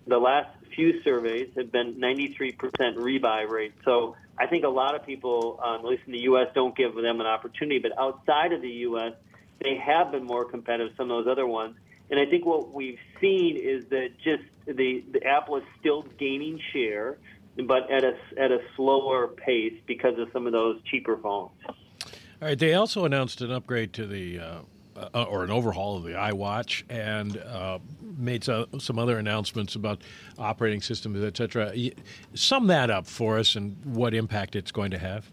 The 0.07 0.17
last 0.17 0.49
few 0.75 1.01
surveys 1.03 1.49
have 1.55 1.71
been 1.71 1.95
93% 1.95 2.57
rebuy 2.95 3.49
rate. 3.49 3.73
So 3.83 4.15
I 4.37 4.47
think 4.47 4.65
a 4.65 4.69
lot 4.69 4.95
of 4.95 5.05
people, 5.05 5.59
um, 5.63 5.75
at 5.79 5.85
least 5.85 6.03
in 6.05 6.13
the 6.13 6.21
U.S., 6.21 6.47
don't 6.53 6.75
give 6.75 6.93
them 6.95 7.21
an 7.21 7.27
opportunity. 7.27 7.79
But 7.79 7.97
outside 7.97 8.51
of 8.51 8.61
the 8.61 8.69
U.S., 8.69 9.13
they 9.61 9.77
have 9.77 10.11
been 10.11 10.25
more 10.25 10.45
competitive. 10.45 10.93
Some 10.97 11.09
of 11.09 11.23
those 11.23 11.31
other 11.31 11.47
ones, 11.47 11.75
and 12.09 12.19
I 12.19 12.25
think 12.25 12.45
what 12.45 12.73
we've 12.73 12.99
seen 13.21 13.57
is 13.57 13.85
that 13.85 14.09
just 14.23 14.43
the, 14.65 15.03
the 15.11 15.23
Apple 15.25 15.57
is 15.57 15.63
still 15.79 16.03
gaining 16.19 16.59
share. 16.73 17.17
but 17.65 17.89
at 17.89 18.03
a 18.03 18.15
at 18.37 18.51
a 18.51 18.59
slower 18.75 19.27
pace 19.27 19.73
because 19.87 20.19
of 20.19 20.27
some 20.33 20.45
of 20.45 20.51
those 20.51 20.81
cheaper 20.83 21.17
phones. 21.17 21.51
All 21.67 22.49
right. 22.49 22.59
They 22.59 22.73
also 22.73 23.05
announced 23.05 23.41
an 23.41 23.51
upgrade 23.51 23.93
to 23.93 24.05
the. 24.05 24.39
Uh, 24.39 24.59
uh, 24.95 25.23
or 25.23 25.43
an 25.43 25.51
overhaul 25.51 25.97
of 25.97 26.03
the 26.03 26.11
iWatch, 26.11 26.83
and 26.89 27.37
uh, 27.37 27.79
made 28.17 28.43
so, 28.43 28.67
some 28.79 28.97
other 28.97 29.17
announcements 29.17 29.75
about 29.75 30.01
operating 30.37 30.81
systems, 30.81 31.23
etc. 31.23 31.73
Sum 32.33 32.67
that 32.67 32.89
up 32.89 33.05
for 33.05 33.37
us 33.37 33.55
and 33.55 33.77
what 33.85 34.13
impact 34.13 34.55
it's 34.55 34.71
going 34.71 34.91
to 34.91 34.97
have. 34.97 35.29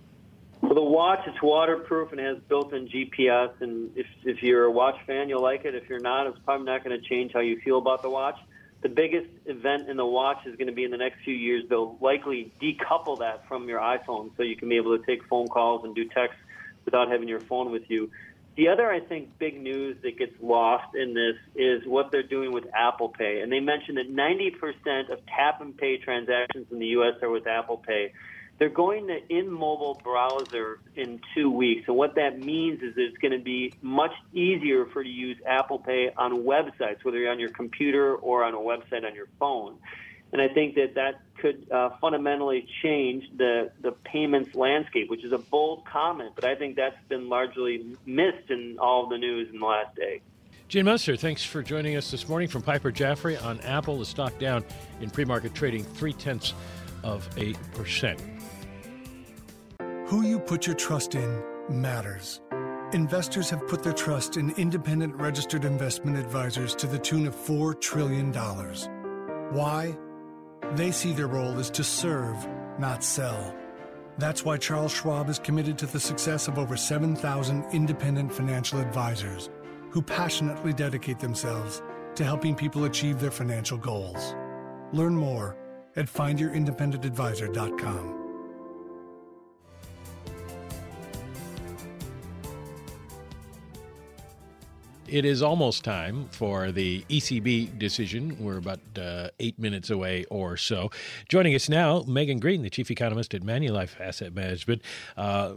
Well, 0.60 0.74
the 0.74 0.82
watch 0.82 1.20
it's 1.26 1.42
waterproof 1.42 2.12
and 2.12 2.20
has 2.20 2.38
built-in 2.48 2.88
GPS, 2.88 3.52
and 3.60 3.90
if 3.96 4.06
if 4.24 4.42
you're 4.42 4.64
a 4.64 4.70
watch 4.70 4.96
fan, 5.06 5.28
you'll 5.28 5.42
like 5.42 5.64
it. 5.64 5.74
If 5.74 5.88
you're 5.88 6.00
not, 6.00 6.26
it's 6.28 6.38
probably 6.44 6.66
not 6.66 6.84
going 6.84 6.98
to 6.98 7.08
change 7.08 7.32
how 7.32 7.40
you 7.40 7.60
feel 7.60 7.78
about 7.78 8.02
the 8.02 8.10
watch. 8.10 8.36
The 8.82 8.88
biggest 8.88 9.28
event 9.46 9.88
in 9.88 9.96
the 9.96 10.06
watch 10.06 10.38
is 10.46 10.56
going 10.56 10.68
to 10.68 10.72
be 10.72 10.84
in 10.84 10.90
the 10.90 10.96
next 10.96 11.22
few 11.24 11.34
years. 11.34 11.64
They'll 11.68 11.96
likely 12.00 12.52
decouple 12.60 13.18
that 13.18 13.46
from 13.48 13.68
your 13.68 13.80
iPhone, 13.80 14.30
so 14.36 14.42
you 14.42 14.56
can 14.56 14.68
be 14.68 14.76
able 14.76 14.96
to 14.96 15.04
take 15.04 15.24
phone 15.24 15.48
calls 15.48 15.84
and 15.84 15.94
do 15.94 16.04
texts 16.08 16.40
without 16.84 17.08
having 17.08 17.28
your 17.28 17.40
phone 17.40 17.70
with 17.70 17.88
you. 17.90 18.10
The 18.56 18.68
other, 18.68 18.90
I 18.90 19.00
think, 19.00 19.38
big 19.38 19.60
news 19.60 19.96
that 20.02 20.18
gets 20.18 20.34
lost 20.42 20.94
in 20.94 21.14
this 21.14 21.36
is 21.56 21.82
what 21.86 22.10
they're 22.12 22.22
doing 22.22 22.52
with 22.52 22.64
Apple 22.74 23.08
Pay. 23.08 23.40
And 23.40 23.50
they 23.50 23.60
mentioned 23.60 23.96
that 23.96 24.14
90% 24.14 25.10
of 25.10 25.20
tap 25.26 25.62
and 25.62 25.76
pay 25.76 25.96
transactions 25.96 26.66
in 26.70 26.78
the 26.78 26.88
U.S. 26.88 27.14
are 27.22 27.30
with 27.30 27.46
Apple 27.46 27.78
Pay. 27.78 28.12
They're 28.58 28.68
going 28.68 29.08
to 29.08 29.18
in 29.34 29.50
mobile 29.50 29.98
browser 30.04 30.80
in 30.94 31.20
two 31.34 31.50
weeks. 31.50 31.84
And 31.88 31.96
what 31.96 32.14
that 32.16 32.38
means 32.38 32.82
is 32.82 32.92
it's 32.96 33.16
going 33.18 33.36
to 33.36 33.42
be 33.42 33.74
much 33.80 34.12
easier 34.34 34.84
for 34.92 35.02
you 35.02 35.12
to 35.12 35.28
use 35.28 35.36
Apple 35.48 35.78
Pay 35.78 36.10
on 36.16 36.44
websites, 36.44 37.02
whether 37.04 37.16
you're 37.16 37.32
on 37.32 37.40
your 37.40 37.50
computer 37.50 38.14
or 38.14 38.44
on 38.44 38.52
a 38.52 38.58
website 38.58 39.06
on 39.06 39.14
your 39.14 39.28
phone. 39.40 39.78
And 40.32 40.40
I 40.40 40.48
think 40.48 40.74
that 40.76 40.94
that 40.94 41.20
could 41.38 41.70
uh, 41.70 41.90
fundamentally 42.00 42.66
change 42.82 43.24
the, 43.36 43.70
the 43.82 43.92
payments 43.92 44.54
landscape, 44.54 45.10
which 45.10 45.24
is 45.24 45.32
a 45.32 45.38
bold 45.38 45.84
comment, 45.84 46.32
but 46.34 46.44
I 46.44 46.54
think 46.54 46.76
that's 46.76 46.96
been 47.08 47.28
largely 47.28 47.96
missed 48.06 48.50
in 48.50 48.78
all 48.78 49.04
of 49.04 49.10
the 49.10 49.18
news 49.18 49.48
in 49.52 49.60
the 49.60 49.66
last 49.66 49.94
day. 49.94 50.22
Gene 50.68 50.86
Munster, 50.86 51.16
thanks 51.16 51.44
for 51.44 51.62
joining 51.62 51.96
us 51.96 52.10
this 52.10 52.28
morning 52.30 52.48
from 52.48 52.62
Piper 52.62 52.90
Jaffray 52.90 53.42
on 53.44 53.60
Apple. 53.60 53.98
The 53.98 54.06
stock 54.06 54.38
down 54.38 54.64
in 55.02 55.10
pre 55.10 55.26
market 55.26 55.54
trading 55.54 55.84
three 55.84 56.14
tenths 56.14 56.54
of 57.02 57.28
a 57.36 57.52
percent. 57.74 58.22
Who 60.06 60.22
you 60.22 60.38
put 60.38 60.66
your 60.66 60.76
trust 60.76 61.14
in 61.14 61.42
matters. 61.68 62.40
Investors 62.92 63.50
have 63.50 63.66
put 63.68 63.82
their 63.82 63.92
trust 63.92 64.36
in 64.36 64.50
independent 64.52 65.14
registered 65.16 65.64
investment 65.64 66.16
advisors 66.16 66.74
to 66.76 66.86
the 66.86 66.98
tune 66.98 67.26
of 67.26 67.34
$4 67.34 67.78
trillion. 67.80 68.32
Why? 69.52 69.96
They 70.74 70.90
see 70.90 71.12
their 71.12 71.26
role 71.26 71.58
as 71.58 71.68
to 71.70 71.84
serve, 71.84 72.48
not 72.78 73.04
sell. 73.04 73.54
That's 74.18 74.44
why 74.44 74.58
Charles 74.58 74.92
Schwab 74.92 75.28
is 75.28 75.38
committed 75.38 75.76
to 75.78 75.86
the 75.86 76.00
success 76.00 76.48
of 76.48 76.58
over 76.58 76.76
7,000 76.76 77.64
independent 77.72 78.32
financial 78.32 78.80
advisors 78.80 79.50
who 79.90 80.00
passionately 80.00 80.72
dedicate 80.72 81.20
themselves 81.20 81.82
to 82.14 82.24
helping 82.24 82.54
people 82.54 82.84
achieve 82.84 83.20
their 83.20 83.30
financial 83.30 83.76
goals. 83.76 84.34
Learn 84.92 85.14
more 85.14 85.56
at 85.96 86.06
findyourindependentadvisor.com. 86.06 88.21
it 95.12 95.26
is 95.26 95.42
almost 95.42 95.84
time 95.84 96.26
for 96.30 96.72
the 96.72 97.04
ECB 97.10 97.78
decision. 97.78 98.34
We're 98.40 98.56
about 98.56 98.80
uh, 98.98 99.28
eight 99.38 99.58
minutes 99.58 99.90
away 99.90 100.24
or 100.30 100.56
so. 100.56 100.90
Joining 101.28 101.54
us 101.54 101.68
now, 101.68 102.02
Megan 102.08 102.38
Greene, 102.40 102.62
the 102.62 102.70
chief 102.70 102.90
economist 102.90 103.34
at 103.34 103.42
Manulife 103.42 104.00
Asset 104.00 104.34
Management. 104.34 104.80
Uh, 105.14 105.52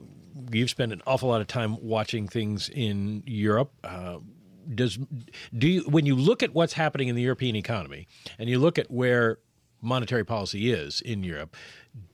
you've 0.52 0.70
spent 0.70 0.92
an 0.92 1.02
awful 1.08 1.30
lot 1.30 1.40
of 1.40 1.48
time 1.48 1.78
watching 1.82 2.28
things 2.28 2.68
in 2.68 3.24
Europe. 3.26 3.72
Uh, 3.82 4.18
does 4.74 5.00
do 5.58 5.70
you 5.70 5.82
when 5.84 6.06
you 6.06 6.16
look 6.16 6.44
at 6.44 6.54
what's 6.54 6.74
happening 6.74 7.08
in 7.08 7.16
the 7.16 7.22
European 7.22 7.56
economy 7.56 8.08
and 8.40 8.50
you 8.50 8.58
look 8.60 8.80
at 8.80 8.90
where 8.90 9.38
monetary 9.80 10.26
policy 10.26 10.72
is 10.72 11.00
in 11.02 11.24
Europe, 11.24 11.56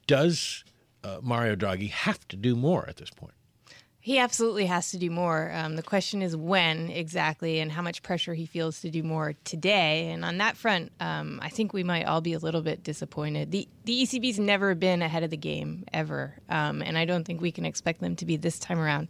does 0.05 0.63
uh, 1.03 1.19
Mario 1.23 1.55
Draghi 1.55 1.89
have 1.89 2.27
to 2.27 2.35
do 2.35 2.55
more 2.55 2.87
at 2.87 2.97
this 2.97 3.09
point? 3.09 3.33
He 4.03 4.17
absolutely 4.17 4.65
has 4.65 4.89
to 4.91 4.97
do 4.97 5.11
more. 5.11 5.51
Um, 5.53 5.75
the 5.75 5.83
question 5.83 6.23
is 6.23 6.35
when 6.35 6.89
exactly 6.89 7.59
and 7.59 7.71
how 7.71 7.83
much 7.83 8.01
pressure 8.01 8.33
he 8.33 8.47
feels 8.47 8.81
to 8.81 8.89
do 8.89 9.03
more 9.03 9.35
today. 9.43 10.09
And 10.09 10.25
on 10.25 10.39
that 10.39 10.57
front, 10.57 10.91
um, 10.99 11.39
I 11.43 11.49
think 11.49 11.71
we 11.71 11.83
might 11.83 12.05
all 12.05 12.19
be 12.19 12.33
a 12.33 12.39
little 12.39 12.63
bit 12.63 12.83
disappointed. 12.83 13.51
The, 13.51 13.67
the 13.85 14.01
ECB's 14.01 14.39
never 14.39 14.73
been 14.73 15.03
ahead 15.03 15.21
of 15.21 15.29
the 15.29 15.37
game, 15.37 15.85
ever. 15.93 16.33
Um, 16.49 16.81
and 16.81 16.97
I 16.97 17.05
don't 17.05 17.25
think 17.25 17.41
we 17.41 17.51
can 17.51 17.63
expect 17.63 18.01
them 18.01 18.15
to 18.15 18.25
be 18.25 18.37
this 18.37 18.57
time 18.57 18.79
around. 18.79 19.07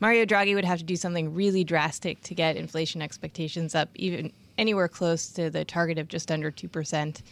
Mario 0.00 0.24
Draghi 0.24 0.54
would 0.54 0.64
have 0.64 0.78
to 0.78 0.84
do 0.84 0.96
something 0.96 1.34
really 1.34 1.62
drastic 1.62 2.22
to 2.22 2.34
get 2.34 2.56
inflation 2.56 3.02
expectations 3.02 3.74
up 3.74 3.90
even 3.96 4.32
anywhere 4.56 4.88
close 4.88 5.28
to 5.32 5.50
the 5.50 5.66
target 5.66 5.98
of 5.98 6.08
just 6.08 6.30
under 6.30 6.50
2%. 6.50 7.22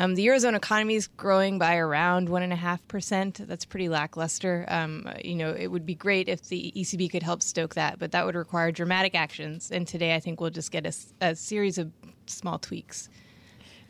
Um, 0.00 0.14
the 0.14 0.26
eurozone 0.26 0.56
economy 0.56 0.94
is 0.94 1.08
growing 1.08 1.58
by 1.58 1.76
around 1.76 2.30
one 2.30 2.42
and 2.42 2.54
a 2.54 2.56
half 2.56 2.88
percent. 2.88 3.46
That's 3.46 3.66
pretty 3.66 3.90
lackluster. 3.90 4.64
Um, 4.68 5.06
you 5.22 5.34
know, 5.34 5.50
it 5.52 5.66
would 5.66 5.84
be 5.84 5.94
great 5.94 6.26
if 6.26 6.48
the 6.48 6.72
ECB 6.74 7.10
could 7.10 7.22
help 7.22 7.42
stoke 7.42 7.74
that, 7.74 7.98
but 7.98 8.10
that 8.12 8.24
would 8.24 8.34
require 8.34 8.72
dramatic 8.72 9.14
actions. 9.14 9.70
And 9.70 9.86
today, 9.86 10.14
I 10.14 10.20
think 10.20 10.40
we'll 10.40 10.48
just 10.48 10.72
get 10.72 10.86
a, 10.86 10.94
a 11.20 11.36
series 11.36 11.76
of 11.76 11.92
small 12.24 12.58
tweaks. 12.58 13.10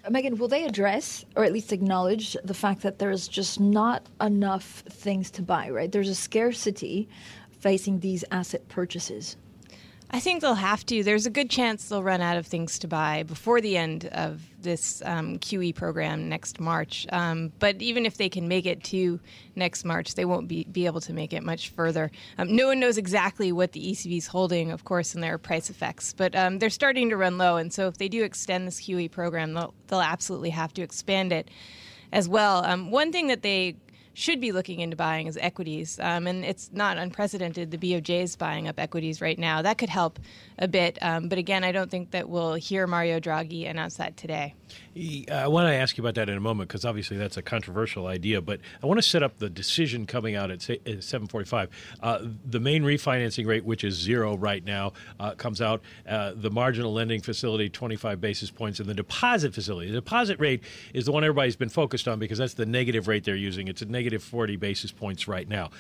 Uh, 0.05 0.11
Megan, 0.11 0.37
will 0.37 0.49
they 0.49 0.65
address 0.65 1.25
or 1.37 1.45
at 1.45 1.53
least 1.53 1.73
acknowledge 1.73 2.37
the 2.43 2.55
fact 2.55 2.83
that 2.83 2.99
there's 2.99 3.29
just 3.29 3.61
not 3.61 4.05
enough 4.21 4.83
things 4.89 5.31
to 5.31 5.43
buy, 5.43 5.71
right? 5.71 5.93
There's 5.93 6.09
a 6.09 6.15
scarcity 6.17 7.09
facing 7.61 8.01
these 8.01 8.25
asset 8.33 8.67
purchases. 8.67 9.37
I 10.13 10.19
think 10.19 10.41
they'll 10.41 10.55
have 10.55 10.85
to. 10.87 11.05
There's 11.05 11.27
a 11.27 11.31
good 11.31 11.49
chance 11.51 11.89
they'll 11.89 12.03
run 12.03 12.21
out 12.21 12.37
of 12.37 12.45
things 12.45 12.81
to 12.81 12.89
buy 12.89 13.23
before 13.23 13.61
the 13.61 13.77
end 13.77 14.07
of 14.07 14.43
this 14.61 15.03
um, 15.05 15.39
QE 15.39 15.73
program 15.73 16.29
next 16.29 16.59
March. 16.59 17.07
Um, 17.13 17.53
but 17.61 17.81
even 17.81 18.05
if 18.05 18.17
they 18.17 18.29
can 18.29 18.49
make 18.49 18.67
it 18.67 18.83
to 18.85 19.21
next 19.55 19.85
March, 19.85 20.17
they 20.17 20.25
won't 20.25 20.49
be, 20.49 20.65
be 20.65 20.87
able 20.87 21.01
to 21.03 21.13
make 21.13 21.33
it 21.33 21.45
much 21.45 21.69
further. 21.69 22.11
Um, 22.39 22.57
no 22.57 22.67
one 22.67 22.81
knows 22.81 22.99
exactly 22.99 23.53
what 23.53 23.71
the 23.71 23.93
ECB 23.93 24.19
is 24.19 24.27
holding, 24.27 24.73
of 24.73 24.83
course, 24.83 25.15
and 25.15 25.23
there 25.23 25.35
are 25.35 25.39
price 25.39 25.71
effects. 25.71 26.13
But 26.13 26.35
um, 26.35 26.59
they're 26.59 26.71
starting 26.71 27.09
to 27.11 27.17
run 27.17 27.39
low. 27.39 27.57
And 27.57 27.73
so 27.73 27.87
if 27.87 27.99
they 27.99 28.09
do 28.09 28.25
extend 28.25 28.67
this 28.67 28.81
QE 28.81 29.13
program, 29.13 29.55
they'll, 29.55 29.75
they'll 29.87 30.01
absolutely 30.01 30.51
have 30.51 30.75
to 30.75 30.83
expand 30.83 31.33
it 31.33 31.49
as 32.13 32.29
well. 32.29 32.65
Um, 32.65 32.91
one 32.91 33.13
thing 33.13 33.29
that 33.29 33.43
they 33.43 33.77
should 34.15 34.41
be 34.41 34.53
looking 34.53 34.81
into 34.81 34.97
buying 34.97 35.27
is 35.27 35.37
equities. 35.37 35.99
Um, 36.01 36.27
and 36.27 36.45
it's 36.45 36.71
not 36.73 36.99
unprecedented. 36.99 37.71
The 37.71 37.79
BOJ 37.79 38.23
is 38.23 38.37
buying 38.37 38.69
up 38.69 38.79
equities 38.79 39.21
right 39.21 39.39
now. 39.39 39.63
That 39.63 39.79
could 39.79 39.89
help 39.89 40.19
a 40.59 40.69
bit. 40.69 40.99
Um, 41.01 41.29
but 41.29 41.39
again, 41.39 41.65
I 41.65 41.73
don't 41.73 41.91
think 41.91 42.11
that 42.11 42.29
we'll 42.29 42.55
hear 42.55 42.87
Mario 42.87 43.21
Draghi 43.21 43.69
announce 43.69 43.97
that 43.97 44.17
today. 44.17 44.55
I 45.31 45.49
want 45.49 45.69
to 45.69 45.75
ask 45.75 45.97
you 45.97 46.03
about 46.03 46.15
that 46.17 46.29
in 46.29 46.37
a 46.37 46.41
moment 46.41 46.69
because 46.69 46.85
obviously 46.85 47.17
that's 47.17 47.37
a 47.37 47.43
controversial 47.43 48.07
idea. 48.07 48.41
But 48.41 48.61
I 48.83 48.87
want 48.87 48.99
to 48.99 49.03
set 49.03 49.23
up 49.23 49.39
the 49.39 49.49
decision 49.49 50.07
coming 50.07 50.35
out 50.35 50.51
at 50.51 50.61
7:45. 50.61 51.69
Uh, 52.03 52.19
the 52.45 52.61
main 52.61 52.83
refinancing 52.83 53.47
rate, 53.47 53.65
which 53.65 53.85
is 53.85 53.95
zero 53.95 54.37
right 54.37 54.65
now, 54.65 54.93
uh, 55.19 55.33
comes 55.33 55.61
out. 55.61 55.81
Uh, 56.09 56.33
the 56.35 56.51
marginal 56.51 56.93
lending 56.93 57.21
facility, 57.21 57.69
25 57.69 58.21
basis 58.21 58.51
points, 58.51 58.81
and 58.81 58.89
the 58.89 58.95
deposit 58.95 59.55
facility. 59.55 59.89
The 59.89 59.99
deposit 59.99 60.41
rate 60.41 60.63
is 60.95 61.07
the 61.07 61.13
one 61.13 61.25
everybody's 61.25 61.57
been 61.57 61.69
focused 61.69 62.09
on 62.09 62.19
because 62.19 62.39
that's 62.39 62.55
the 62.55 62.67
negative 62.67 63.09
rate 63.09 63.25
they're 63.25 63.37
using. 63.37 63.69
It's 63.69 63.83
a 63.83 63.87
negative 63.87 64.23
40 64.23 64.57
basis 64.57 64.93
points 64.93 65.29
right 65.29 65.49
now. 65.49 65.71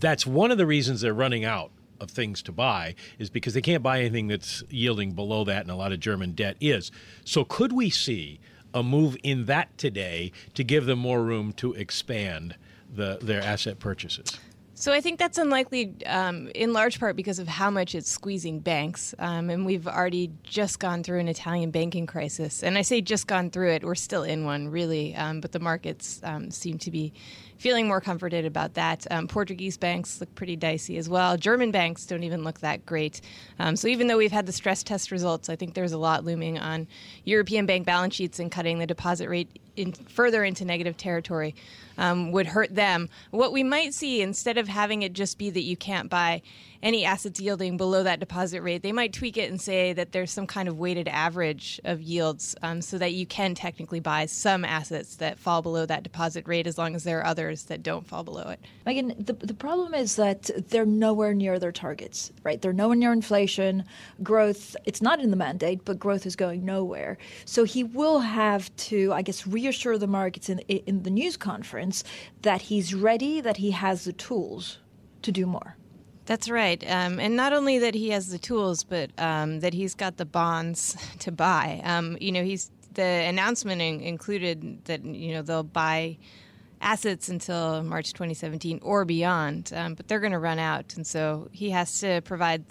That's 0.00 0.26
one 0.26 0.50
of 0.50 0.58
the 0.58 0.66
reasons 0.66 1.00
they're 1.00 1.14
running 1.14 1.44
out 1.44 1.70
of 2.00 2.10
things 2.10 2.42
to 2.42 2.52
buy 2.52 2.94
is 3.18 3.30
because 3.30 3.54
they 3.54 3.62
can't 3.62 3.82
buy 3.82 4.00
anything 4.00 4.28
that's 4.28 4.62
yielding 4.70 5.12
below 5.12 5.44
that, 5.44 5.62
and 5.62 5.70
a 5.70 5.76
lot 5.76 5.92
of 5.92 6.00
German 6.00 6.32
debt 6.32 6.56
is. 6.60 6.90
So, 7.24 7.44
could 7.44 7.72
we 7.72 7.90
see 7.90 8.40
a 8.72 8.82
move 8.82 9.16
in 9.22 9.46
that 9.46 9.76
today 9.78 10.32
to 10.54 10.64
give 10.64 10.86
them 10.86 10.98
more 10.98 11.22
room 11.22 11.52
to 11.54 11.72
expand 11.74 12.56
the, 12.92 13.18
their 13.22 13.40
asset 13.40 13.78
purchases? 13.78 14.38
So 14.76 14.92
I 14.92 15.00
think 15.00 15.20
that's 15.20 15.38
unlikely, 15.38 15.94
um, 16.04 16.48
in 16.48 16.72
large 16.72 16.98
part 16.98 17.14
because 17.14 17.38
of 17.38 17.46
how 17.46 17.70
much 17.70 17.94
it's 17.94 18.10
squeezing 18.10 18.58
banks, 18.58 19.14
um, 19.20 19.48
and 19.48 19.64
we've 19.64 19.86
already 19.86 20.32
just 20.42 20.80
gone 20.80 21.04
through 21.04 21.20
an 21.20 21.28
Italian 21.28 21.70
banking 21.70 22.06
crisis. 22.06 22.64
And 22.64 22.76
I 22.76 22.82
say 22.82 23.00
just 23.00 23.28
gone 23.28 23.50
through 23.50 23.70
it; 23.70 23.84
we're 23.84 23.94
still 23.94 24.24
in 24.24 24.44
one, 24.44 24.66
really. 24.66 25.14
Um, 25.14 25.40
but 25.40 25.52
the 25.52 25.60
markets 25.60 26.20
um, 26.24 26.50
seem 26.50 26.78
to 26.78 26.90
be 26.90 27.12
feeling 27.58 27.88
more 27.88 28.00
comforted 28.00 28.44
about 28.44 28.74
that. 28.74 29.06
Um, 29.10 29.28
Portuguese 29.28 29.76
banks 29.76 30.20
look 30.20 30.34
pretty 30.34 30.56
dicey 30.56 30.96
as 30.98 31.08
well. 31.08 31.36
German 31.36 31.70
banks 31.70 32.06
don't 32.06 32.22
even 32.22 32.44
look 32.44 32.60
that 32.60 32.84
great. 32.84 33.20
Um, 33.58 33.76
so 33.76 33.88
even 33.88 34.06
though 34.06 34.18
we've 34.18 34.32
had 34.32 34.46
the 34.46 34.52
stress 34.52 34.82
test 34.82 35.10
results, 35.10 35.48
I 35.48 35.56
think 35.56 35.74
there's 35.74 35.92
a 35.92 35.98
lot 35.98 36.24
looming 36.24 36.58
on 36.58 36.86
European 37.24 37.66
bank 37.66 37.86
balance 37.86 38.14
sheets 38.14 38.38
and 38.38 38.50
cutting 38.50 38.78
the 38.78 38.86
deposit 38.86 39.28
rate 39.28 39.48
in, 39.76 39.92
further 39.92 40.44
into 40.44 40.64
negative 40.64 40.96
territory 40.96 41.54
um, 41.98 42.32
would 42.32 42.46
hurt 42.46 42.74
them. 42.74 43.08
What 43.30 43.52
we 43.52 43.62
might 43.62 43.94
see 43.94 44.22
instead 44.22 44.58
of 44.58 44.68
having 44.68 45.02
it 45.02 45.12
just 45.12 45.38
be 45.38 45.50
that 45.50 45.62
you 45.62 45.76
can't 45.76 46.10
buy 46.10 46.42
any 46.84 47.06
assets 47.06 47.40
yielding 47.40 47.78
below 47.78 48.02
that 48.02 48.20
deposit 48.20 48.60
rate, 48.60 48.82
they 48.82 48.92
might 48.92 49.14
tweak 49.14 49.38
it 49.38 49.50
and 49.50 49.58
say 49.58 49.94
that 49.94 50.12
there's 50.12 50.30
some 50.30 50.46
kind 50.46 50.68
of 50.68 50.78
weighted 50.78 51.08
average 51.08 51.80
of 51.84 52.02
yields 52.02 52.54
um, 52.62 52.82
so 52.82 52.98
that 52.98 53.14
you 53.14 53.24
can 53.24 53.54
technically 53.54 54.00
buy 54.00 54.26
some 54.26 54.66
assets 54.66 55.16
that 55.16 55.38
fall 55.38 55.62
below 55.62 55.86
that 55.86 56.02
deposit 56.02 56.46
rate 56.46 56.66
as 56.66 56.76
long 56.76 56.94
as 56.94 57.02
there 57.02 57.20
are 57.20 57.26
others 57.26 57.64
that 57.64 57.82
don't 57.82 58.06
fall 58.06 58.22
below 58.22 58.50
it. 58.50 58.60
Megan, 58.84 59.14
the, 59.18 59.32
the 59.32 59.54
problem 59.54 59.94
is 59.94 60.16
that 60.16 60.50
they're 60.68 60.84
nowhere 60.84 61.32
near 61.32 61.58
their 61.58 61.72
targets, 61.72 62.30
right? 62.42 62.60
They're 62.60 62.74
nowhere 62.74 62.96
near 62.96 63.12
inflation. 63.12 63.84
Growth, 64.22 64.76
it's 64.84 65.00
not 65.00 65.20
in 65.20 65.30
the 65.30 65.36
mandate, 65.36 65.86
but 65.86 65.98
growth 65.98 66.26
is 66.26 66.36
going 66.36 66.66
nowhere. 66.66 67.16
So 67.46 67.64
he 67.64 67.82
will 67.82 68.20
have 68.20 68.74
to, 68.76 69.10
I 69.14 69.22
guess, 69.22 69.46
reassure 69.46 69.96
the 69.96 70.06
markets 70.06 70.50
in, 70.50 70.58
in 70.60 71.02
the 71.02 71.10
news 71.10 71.38
conference 71.38 72.04
that 72.42 72.60
he's 72.60 72.94
ready, 72.94 73.40
that 73.40 73.56
he 73.56 73.70
has 73.70 74.04
the 74.04 74.12
tools 74.12 74.78
to 75.22 75.32
do 75.32 75.46
more. 75.46 75.76
That's 76.26 76.48
right. 76.48 76.82
Um, 76.90 77.20
and 77.20 77.36
not 77.36 77.52
only 77.52 77.78
that 77.80 77.94
he 77.94 78.10
has 78.10 78.28
the 78.28 78.38
tools, 78.38 78.82
but 78.82 79.10
um, 79.18 79.60
that 79.60 79.74
he's 79.74 79.94
got 79.94 80.16
the 80.16 80.24
bonds 80.24 80.96
to 81.20 81.30
buy. 81.30 81.80
Um, 81.84 82.16
you 82.20 82.32
know, 82.32 82.42
he's 82.42 82.70
the 82.94 83.02
announcement 83.02 83.82
in, 83.82 84.00
included 84.00 84.84
that, 84.86 85.04
you 85.04 85.34
know, 85.34 85.42
they'll 85.42 85.62
buy 85.62 86.16
assets 86.80 87.28
until 87.28 87.82
March 87.82 88.12
2017 88.12 88.80
or 88.82 89.04
beyond, 89.04 89.72
um, 89.74 89.94
but 89.94 90.08
they're 90.08 90.20
going 90.20 90.32
to 90.32 90.38
run 90.38 90.58
out. 90.58 90.94
And 90.96 91.06
so 91.06 91.48
he 91.52 91.70
has 91.70 92.00
to 92.00 92.20
provide 92.22 92.64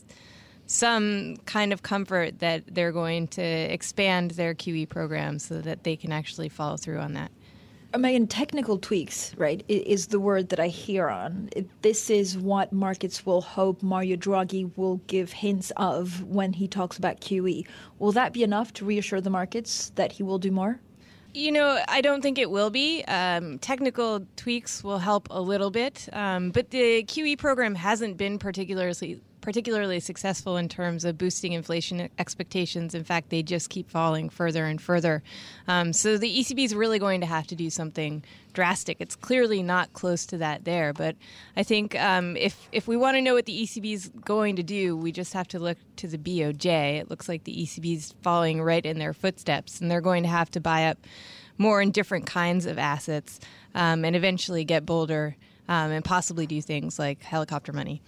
some 0.66 1.38
kind 1.46 1.74
of 1.74 1.84
comfort 1.84 2.40
that 2.40 2.64
they're 2.68 2.92
going 2.92 3.28
to 3.28 3.42
expand 3.42 4.32
their 4.32 4.56
QE 4.56 4.88
program 4.88 5.40
so 5.40 5.62
that 5.62 5.84
they 5.84 5.96
can 5.96 6.12
actually 6.12 6.50
follow 6.50 6.78
through 6.78 7.00
on 7.00 7.14
that. 7.14 7.32
I 7.96 7.98
mean, 7.98 8.26
technical 8.26 8.80
tweaks, 8.80 9.36
right, 9.38 9.64
is 9.68 10.08
the 10.08 10.20
word 10.20 10.50
that 10.50 10.60
I 10.60 10.68
hear 10.68 11.10
on. 11.10 11.52
This 11.84 12.10
is 12.10 12.36
what 12.36 12.74
markets 12.74 13.24
will 13.24 13.42
hope 13.42 13.84
Mario 13.84 14.16
Draghi 14.16 14.76
will 14.76 14.98
give 15.06 15.32
hints 15.32 15.72
of 15.78 16.24
when 16.24 16.54
he 16.54 16.68
talks 16.68 16.98
about 16.98 17.22
QE. 17.22 17.68
Will 18.00 18.12
that 18.14 18.34
be 18.34 18.42
enough 18.42 18.74
to 18.74 18.86
reassure 18.86 19.22
the 19.22 19.30
markets 19.30 19.92
that 19.94 20.12
he 20.12 20.24
will 20.24 20.40
do 20.40 20.50
more? 20.50 20.80
You 21.36 21.52
know, 21.52 21.80
I 21.88 22.02
don't 22.02 22.24
think 22.24 22.40
it 22.40 22.50
will 22.50 22.72
be. 22.72 23.04
Um, 23.04 23.60
technical 23.60 24.26
tweaks 24.38 24.84
will 24.84 25.00
help 25.00 25.28
a 25.30 25.42
little 25.42 25.70
bit, 25.70 26.10
um, 26.14 26.50
but 26.50 26.72
the 26.72 27.04
QE 27.04 27.38
program 27.38 27.76
hasn't 27.76 28.18
been 28.18 28.40
particularly 28.40 29.22
particularly 29.44 30.00
successful 30.00 30.56
in 30.56 30.70
terms 30.70 31.04
of 31.04 31.18
boosting 31.18 31.52
inflation 31.52 32.10
expectations. 32.18 32.96
In 32.96 33.04
fact, 33.04 33.30
they 33.30 33.44
just 33.44 33.70
keep 33.70 33.90
falling 33.90 34.30
further 34.30 34.66
and 34.66 34.82
further. 34.82 35.22
Um, 35.68 35.92
so 35.92 36.18
the 36.18 36.34
ECB 36.34 36.64
is 36.64 36.74
really 36.74 36.98
going 36.98 37.20
to 37.20 37.28
have 37.28 37.46
to 37.48 37.56
do 37.56 37.70
something 37.70 38.24
drastic. 38.54 38.98
It's 39.02 39.18
clearly 39.18 39.62
not 39.62 39.92
close 39.92 40.26
to 40.28 40.38
that 40.38 40.64
there, 40.64 40.94
but 40.94 41.18
I 41.58 41.64
think 41.64 41.94
um, 42.00 42.38
if 42.38 42.70
if 42.72 42.88
we 42.88 42.96
want 42.96 43.18
to 43.18 43.22
know 43.22 43.34
what 43.34 43.46
the 43.46 43.64
ECB 43.64 43.94
is 43.94 44.12
going 44.24 44.56
to 44.56 44.64
do, 44.64 44.96
we 44.96 45.12
just 45.12 45.34
have 45.34 45.50
to 45.50 45.60
look 45.60 45.78
to 45.98 46.08
the 46.08 46.18
BOJ. 46.18 47.00
It 47.02 47.10
looks 47.10 47.28
like 47.28 47.44
the 47.44 47.54
ECB 47.54 47.98
is 47.98 48.16
following 48.22 48.62
right 48.62 48.86
in 48.86 48.98
their 48.98 49.14
footsteps, 49.14 49.82
and 49.82 49.92
they're 49.92 50.00
going 50.00 50.24
to 50.24 50.30
have 50.30 50.52
to 50.52 50.62
buy 50.62 50.86
up 50.86 51.00
more 51.58 51.82
in 51.82 51.92
different 51.92 52.26
kinds 52.26 52.66
of 52.66 52.80
assets 52.80 53.42
um, 53.76 54.06
and 54.06 54.16
eventually 54.16 54.64
get 54.64 54.86
bolder 54.86 55.36
um, 55.68 55.92
and 55.92 56.06
possibly 56.06 56.48
do 56.48 56.62
things 56.62 56.98
like 56.98 57.22
helicopter 57.22 57.74
money. 57.74 58.02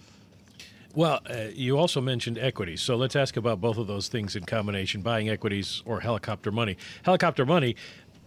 Well, 0.96 1.20
uh, 1.28 1.48
you 1.52 1.76
also 1.76 2.00
mentioned 2.00 2.38
equities. 2.38 2.80
So 2.80 2.96
let's 2.96 3.14
ask 3.14 3.36
about 3.36 3.60
both 3.60 3.76
of 3.76 3.86
those 3.86 4.08
things 4.08 4.34
in 4.34 4.46
combination 4.46 5.02
buying 5.02 5.28
equities 5.28 5.82
or 5.84 6.00
helicopter 6.00 6.50
money. 6.50 6.78
Helicopter 7.02 7.44
money 7.44 7.76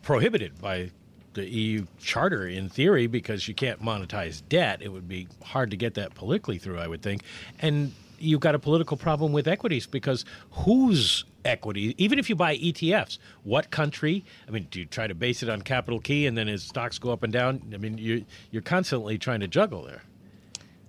prohibited 0.03 0.61
by 0.61 0.91
the 1.33 1.49
EU 1.49 1.87
charter 1.97 2.47
in 2.47 2.69
theory 2.69 3.07
because 3.07 3.47
you 3.47 3.55
can't 3.55 3.81
monetize 3.81 4.43
debt. 4.49 4.83
It 4.83 4.89
would 4.89 5.07
be 5.07 5.27
hard 5.43 5.71
to 5.71 5.77
get 5.77 5.95
that 5.95 6.13
politically 6.13 6.59
through, 6.59 6.77
I 6.77 6.85
would 6.85 7.01
think. 7.01 7.23
And 7.57 7.91
you've 8.19 8.39
got 8.39 8.53
a 8.53 8.59
political 8.59 8.97
problem 8.97 9.33
with 9.33 9.47
equities 9.47 9.87
because 9.87 10.23
whose 10.51 11.25
equity, 11.45 11.95
even 11.97 12.19
if 12.19 12.29
you 12.29 12.35
buy 12.35 12.55
ETFs, 12.55 13.17
what 13.45 13.71
country? 13.71 14.23
I 14.47 14.51
mean, 14.51 14.67
do 14.69 14.81
you 14.81 14.85
try 14.85 15.07
to 15.07 15.15
base 15.15 15.41
it 15.41 15.49
on 15.49 15.63
capital 15.63 15.99
key 15.99 16.27
and 16.27 16.37
then 16.37 16.47
as 16.47 16.61
stocks 16.61 16.99
go 16.99 17.09
up 17.09 17.23
and 17.23 17.33
down? 17.33 17.63
I 17.73 17.77
mean, 17.77 17.97
you, 17.97 18.25
you're 18.51 18.61
constantly 18.61 19.17
trying 19.17 19.39
to 19.39 19.47
juggle 19.47 19.81
there. 19.85 20.03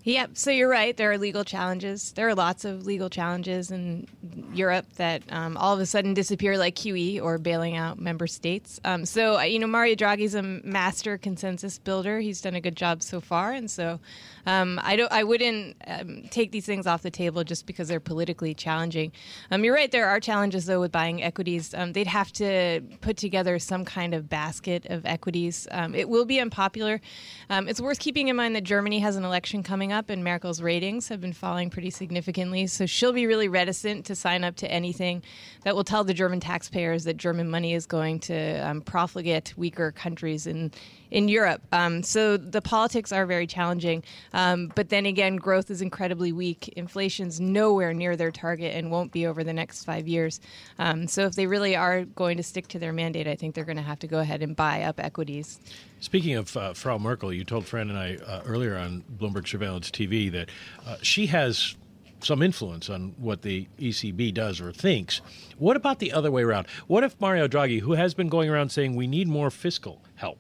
Yep. 0.05 0.31
So 0.35 0.51
you're 0.51 0.69
right. 0.69 0.97
There 0.97 1.11
are 1.11 1.19
legal 1.19 1.45
challenges. 1.45 2.13
There 2.13 2.27
are 2.27 2.35
lots 2.35 2.65
of 2.65 2.87
legal 2.87 3.11
challenges 3.11 3.71
in 3.71 4.07
Europe 4.55 4.87
that 4.97 5.23
um, 5.29 5.59
all 5.59 5.75
of 5.75 5.81
a 5.81 5.85
sudden 5.85 6.15
disappear, 6.15 6.57
like 6.57 6.75
QE 6.75 7.21
or 7.21 7.37
bailing 7.37 7.77
out 7.77 7.99
member 7.99 8.27
states. 8.27 8.81
Um, 8.85 9.05
so 9.05 9.39
uh, 9.39 9.43
you 9.43 9.59
know, 9.59 9.67
Mario 9.67 9.95
Draghi's 9.95 10.35
a 10.35 10.43
master 10.43 11.19
consensus 11.19 11.79
builder. 11.79 12.19
He's 12.19 12.41
done 12.41 12.55
a 12.55 12.63
good 12.63 12.77
job 12.77 13.03
so 13.03 13.21
far, 13.21 13.53
and 13.53 13.71
so 13.71 14.01
um, 14.47 14.81
I 14.83 14.97
don't. 14.97 15.13
I 15.13 15.23
wouldn't 15.23 15.77
um, 15.87 16.23
take 16.31 16.51
these 16.51 16.65
things 16.65 16.87
off 16.87 17.03
the 17.03 17.11
table 17.11 17.45
just 17.45 17.67
because 17.67 17.89
they're 17.89 18.01
politically 18.01 18.55
challenging. 18.55 19.13
Um, 19.51 19.65
you're 19.65 19.75
right. 19.75 19.93
There 19.93 20.09
are 20.09 20.19
challenges 20.19 20.65
though 20.65 20.81
with 20.81 20.93
buying 20.93 21.23
equities. 21.23 21.75
Um, 21.75 21.93
they'd 21.93 22.07
have 22.07 22.33
to 22.33 22.81
put 23.03 23.19
together 23.19 23.59
some 23.59 23.85
kind 23.85 24.15
of 24.15 24.31
basket 24.31 24.87
of 24.87 25.05
equities. 25.05 25.69
it 25.95 26.09
will 26.09 26.25
be 26.25 26.41
unpopular. 26.41 27.03
it's 27.51 27.83
worth 27.83 27.99
keeping 27.99 28.29
in 28.29 28.37
mind 28.37 28.57
that 28.57 28.65
Germany 28.65 29.01
has 29.01 29.17
an 29.17 29.25
election 29.25 29.63
coming 29.63 29.90
up, 29.91 30.11
and 30.11 30.23
Merkel's 30.25 30.63
ratings 30.63 31.09
have 31.09 31.21
been 31.21 31.33
falling 31.33 31.71
pretty 31.71 31.91
significantly. 31.91 32.67
So 32.67 32.87
she'll 32.87 33.13
be 33.13 33.27
really 33.27 33.49
reticent 33.49 34.07
to 34.07 34.15
sign 34.15 34.45
up 34.45 34.57
to 34.57 34.71
anything 34.71 35.23
that 35.65 35.75
will 35.75 35.85
tell 35.85 36.05
the 36.05 36.15
German 36.15 36.41
taxpayers 36.41 37.05
that 37.05 37.17
German 37.17 37.51
money 37.51 37.75
is 37.75 37.87
going 37.87 38.21
to 38.21 38.59
um, 38.59 38.81
profligate 38.81 39.55
weaker 39.57 39.93
countries 39.93 40.47
in 40.47 40.73
in 41.11 41.29
Europe. 41.29 41.63
Um, 41.73 42.03
so 42.03 42.37
the 42.37 42.63
politics 42.63 43.13
are 43.13 43.27
very 43.27 43.47
challenging. 43.47 44.03
Um, 44.33 44.73
but 44.75 44.89
then 44.89 45.07
again, 45.07 45.37
growth 45.37 45.71
is 45.71 45.83
incredibly 45.83 46.33
weak. 46.33 46.69
Inflation's 46.77 47.41
nowhere 47.41 47.93
near 47.93 48.17
their 48.17 48.31
target 48.31 48.75
and 48.75 48.91
won't 48.91 49.13
be 49.13 49.27
over 49.27 49.45
the 49.45 49.53
next 49.53 49.85
five 49.85 50.07
years. 50.07 50.41
Um, 50.79 51.07
so 51.07 51.27
if 51.27 51.35
they 51.35 51.47
really 51.47 51.77
are 51.77 52.05
going 52.05 52.37
to 52.37 52.43
stick 52.43 52.69
to 52.69 52.79
their 52.79 52.93
mandate, 52.93 53.27
I 53.27 53.35
think 53.35 53.55
they're 53.55 53.65
going 53.65 53.77
to 53.77 53.83
have 53.83 53.99
to 54.01 54.07
go 54.07 54.19
ahead 54.19 54.43
and 54.43 54.55
buy 54.55 54.83
up 54.83 55.01
equities. 55.01 55.61
Speaking 56.01 56.35
of 56.37 56.57
uh, 56.57 56.73
Frau 56.75 56.99
Merkel, 56.99 57.33
you 57.33 57.45
told 57.45 57.67
Fran 57.67 57.91
and 57.91 57.99
I 57.99 58.17
uh, 58.17 58.43
earlier 58.47 58.77
on 58.77 59.05
Bloomberg 59.19 59.47
Surveillance 59.47 59.91
TV 59.91 60.33
that 60.33 60.49
uh, 60.87 60.97
she 61.03 61.27
has 61.27 61.77
some 62.25 62.43
influence 62.43 62.91
on 62.91 63.15
what 63.19 63.43
the 63.43 63.67
ECB 63.79 64.33
does 64.35 64.61
or 64.61 64.73
thinks. 64.73 65.21
What 65.59 65.77
about 65.77 65.99
the 65.99 66.13
other 66.13 66.31
way 66.31 66.43
around? 66.43 66.67
What 66.87 67.05
if 67.05 67.21
Mario 67.21 67.49
Draghi, 67.49 67.81
who 67.81 67.93
has 67.93 68.15
been 68.15 68.29
going 68.29 68.51
around 68.51 68.71
saying 68.71 68.95
we 68.95 69.07
need 69.07 69.29
more 69.29 69.51
fiscal 69.51 70.03
help, 70.17 70.39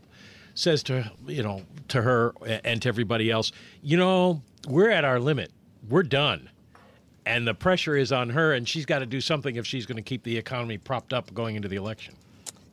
says 0.54 0.82
to 0.84 1.10
you 1.26 1.42
know 1.42 1.62
to 1.88 2.02
her 2.02 2.32
and 2.64 2.82
to 2.82 2.88
everybody 2.88 3.30
else, 3.30 3.52
you 3.82 3.96
know, 3.96 4.42
we're 4.68 4.90
at 4.90 5.04
our 5.04 5.20
limit. 5.20 5.50
We're 5.88 6.02
done. 6.02 6.48
And 7.26 7.46
the 7.46 7.54
pressure 7.54 7.96
is 7.96 8.12
on 8.12 8.30
her 8.30 8.54
and 8.54 8.66
she's 8.66 8.86
got 8.86 9.00
to 9.00 9.06
do 9.06 9.20
something 9.20 9.56
if 9.56 9.66
she's 9.66 9.86
going 9.86 9.96
to 9.96 10.02
keep 10.02 10.22
the 10.22 10.36
economy 10.36 10.78
propped 10.78 11.12
up 11.12 11.32
going 11.34 11.56
into 11.56 11.68
the 11.68 11.76
election. 11.76 12.14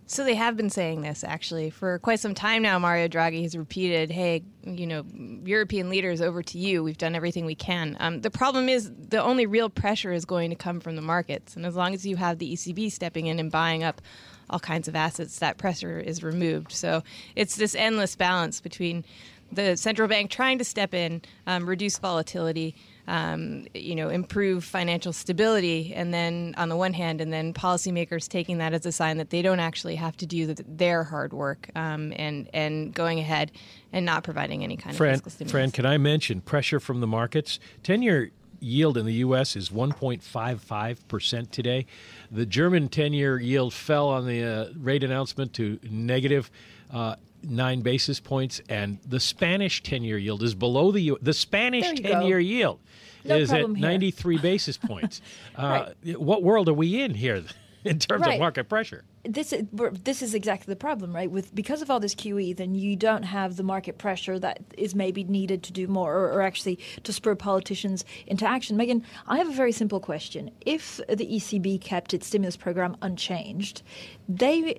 So 0.10 0.24
they 0.24 0.36
have 0.36 0.56
been 0.56 0.70
saying 0.70 1.02
this 1.02 1.26
actually 1.26 1.70
for 1.70 2.00
quite 2.00 2.22
some 2.22 2.34
time 2.34 2.62
now. 2.62 2.80
Mario 2.80 3.10
Draghi 3.10 3.44
has 3.44 3.58
repeated, 3.58 4.10
"Hey, 4.10 4.42
you 4.64 4.88
know, 4.88 5.04
European 5.44 5.90
leaders, 5.90 6.22
over 6.22 6.42
to 6.44 6.58
you. 6.58 6.82
We've 6.82 6.98
done 6.98 7.14
everything 7.14 7.46
we 7.46 7.56
can." 7.56 7.98
Um, 8.00 8.22
the 8.22 8.32
problem 8.32 8.70
is 8.70 8.90
the 9.10 9.22
only 9.22 9.46
real 9.46 9.70
pressure 9.70 10.14
is 10.14 10.24
going 10.24 10.50
to 10.50 10.56
come 10.56 10.80
from 10.80 10.96
the 10.96 11.02
markets, 11.02 11.58
and 11.58 11.66
as 11.66 11.76
long 11.76 11.94
as 11.94 12.06
you 12.06 12.16
have 12.16 12.40
the 12.40 12.54
ECB 12.54 12.90
stepping 12.90 13.28
in 13.28 13.38
and 13.38 13.52
buying 13.52 13.84
up 13.84 14.02
all 14.50 14.60
kinds 14.60 14.88
of 14.88 14.96
assets, 14.96 15.40
that 15.40 15.58
pressure 15.58 16.00
is 16.00 16.24
removed. 16.24 16.72
So 16.72 17.04
it's 17.36 17.56
this 17.56 17.76
endless 17.76 18.16
balance 18.16 18.62
between 18.62 19.04
the 19.52 19.78
central 19.78 20.08
bank 20.08 20.30
trying 20.30 20.58
to 20.58 20.64
step 20.64 20.94
in, 20.94 21.22
um, 21.46 21.68
reduce 21.68 21.98
volatility 22.00 22.76
um, 23.08 23.66
you 23.74 23.96
know, 23.96 24.10
improve 24.10 24.64
financial 24.66 25.14
stability, 25.14 25.94
and 25.96 26.14
then 26.14 26.54
on 26.58 26.68
the 26.68 26.76
one 26.76 26.94
hand, 26.94 27.22
and 27.22 27.32
then 27.32 27.54
policymakers 27.54 28.28
taking 28.28 28.58
that 28.58 28.74
as 28.74 28.86
a 28.86 28.92
sign 28.92 29.18
that 29.18 29.30
they 29.30 29.42
don't 29.42 29.62
actually 29.62 29.96
have 29.96 30.18
to 30.18 30.26
do 30.26 30.54
the, 30.54 30.64
their 30.68 31.04
hard 31.06 31.32
work 31.32 31.70
um, 31.76 32.12
and 32.18 32.50
and 32.54 32.94
going 32.94 33.20
ahead 33.20 33.52
and 33.94 34.06
not 34.06 34.24
providing 34.24 34.64
any 34.64 34.76
kind 34.76 34.96
Fran, 34.96 35.12
of 35.12 35.16
fiscal 35.16 35.32
stimulus. 35.32 35.52
Fran, 35.52 35.72
can 35.72 35.86
I 35.86 35.98
mention 35.98 36.42
pressure 36.42 36.82
from 36.82 37.00
the 37.00 37.08
markets? 37.08 37.60
Ten-year 37.82 38.32
yield 38.60 38.98
in 38.98 39.06
the 39.06 39.14
U.S. 39.14 39.56
is 39.56 39.70
1.55 39.70 41.08
percent 41.08 41.52
today. 41.52 41.86
The 42.32 42.46
German 42.46 42.90
10-year 42.90 43.40
yield 43.40 43.74
fell 43.74 44.10
on 44.10 44.26
the 44.26 44.44
uh, 44.44 44.74
rate 44.78 45.04
announcement 45.04 45.54
to 45.54 45.80
negative. 45.90 46.50
Uh, 46.92 47.16
nine 47.44 47.82
basis 47.82 48.20
points, 48.20 48.62
and 48.68 48.98
the 49.08 49.20
Spanish 49.20 49.84
ten-year 49.84 50.18
yield 50.18 50.42
is 50.42 50.56
below 50.56 50.92
the 50.92 51.02
U- 51.02 51.18
the 51.22 51.34
Spanish 51.34 52.00
ten-year 52.00 52.40
yield 52.40 52.80
no 53.28 53.38
is 53.38 53.52
at 53.52 53.60
here. 53.60 53.68
93 53.68 54.38
basis 54.38 54.78
points. 54.78 55.22
Uh, 55.56 55.90
right. 56.06 56.20
What 56.20 56.44
world 56.44 56.70
are 56.70 56.74
we 56.74 57.02
in 57.02 57.16
here 57.16 57.44
in 57.84 57.98
terms 57.98 58.22
right. 58.22 58.36
of 58.36 58.40
market 58.40 58.70
pressure? 58.70 59.04
This 59.28 59.54
is, 59.54 59.66
this 60.04 60.22
is 60.22 60.34
exactly 60.34 60.72
the 60.72 60.78
problem, 60.78 61.14
right? 61.14 61.30
With 61.30 61.54
because 61.54 61.82
of 61.82 61.90
all 61.90 62.00
this 62.00 62.16
QE, 62.16 62.56
then 62.56 62.76
you 62.76 62.96
don't 62.96 63.24
have 63.24 63.56
the 63.56 63.64
market 63.64 63.98
pressure 63.98 64.40
that 64.40 64.60
is 64.78 64.96
maybe 64.96 65.24
needed 65.24 65.64
to 65.64 65.74
do 65.74 65.88
more, 65.88 66.16
or, 66.16 66.32
or 66.32 66.42
actually 66.42 66.80
to 67.04 67.14
spur 67.14 67.36
politicians 67.36 68.06
into 68.26 68.46
action. 68.46 68.78
Megan, 68.78 69.04
I 69.28 69.38
have 69.38 69.50
a 69.50 69.54
very 69.54 69.72
simple 69.72 70.00
question: 70.00 70.52
If 70.66 70.98
the 71.08 71.28
ECB 71.28 71.82
kept 71.82 72.14
its 72.14 72.28
stimulus 72.28 72.58
program 72.58 72.98
unchanged, 73.02 73.82
they 74.30 74.76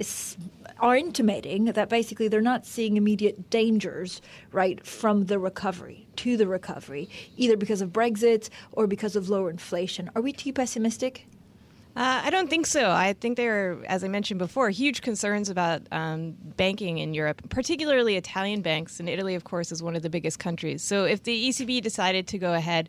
are 0.81 0.97
intimating 0.97 1.67
that 1.67 1.89
basically 1.89 2.29
they're 2.29 2.41
not 2.41 2.67
seeing 2.67 2.97
immediate 2.97 3.51
dangers, 3.51 4.21
right, 4.53 4.85
from 4.87 5.27
the 5.27 5.39
recovery 5.39 6.07
to 6.17 6.37
the 6.37 6.47
recovery, 6.47 7.09
either 7.37 7.57
because 7.57 7.81
of 7.81 7.91
Brexit 7.91 8.49
or 8.73 8.87
because 8.87 9.17
of 9.17 9.29
lower 9.29 9.51
inflation. 9.51 10.11
Are 10.15 10.23
we 10.23 10.33
too 10.33 10.53
pessimistic? 10.53 11.27
Uh, 11.99 12.21
I 12.23 12.31
don't 12.31 12.49
think 12.49 12.65
so. 12.67 12.93
I 12.93 13.13
think 13.13 13.37
there 13.37 13.73
are, 13.73 13.85
as 13.87 14.05
I 14.05 14.09
mentioned 14.09 14.39
before, 14.39 14.71
huge 14.71 15.03
concerns 15.03 15.51
about 15.51 15.83
um, 15.91 16.37
banking 16.57 16.99
in 16.99 17.13
Europe, 17.13 17.43
particularly 17.49 18.17
Italian 18.17 18.63
banks. 18.63 19.01
And 19.01 19.09
Italy, 19.09 19.35
of 19.35 19.43
course, 19.43 19.73
is 19.73 19.83
one 19.83 19.97
of 19.97 20.03
the 20.03 20.09
biggest 20.09 20.39
countries. 20.39 20.81
So 20.81 21.07
if 21.07 21.25
the 21.25 21.49
ECB 21.49 21.83
decided 21.83 22.29
to 22.29 22.39
go 22.39 22.55
ahead 22.55 22.89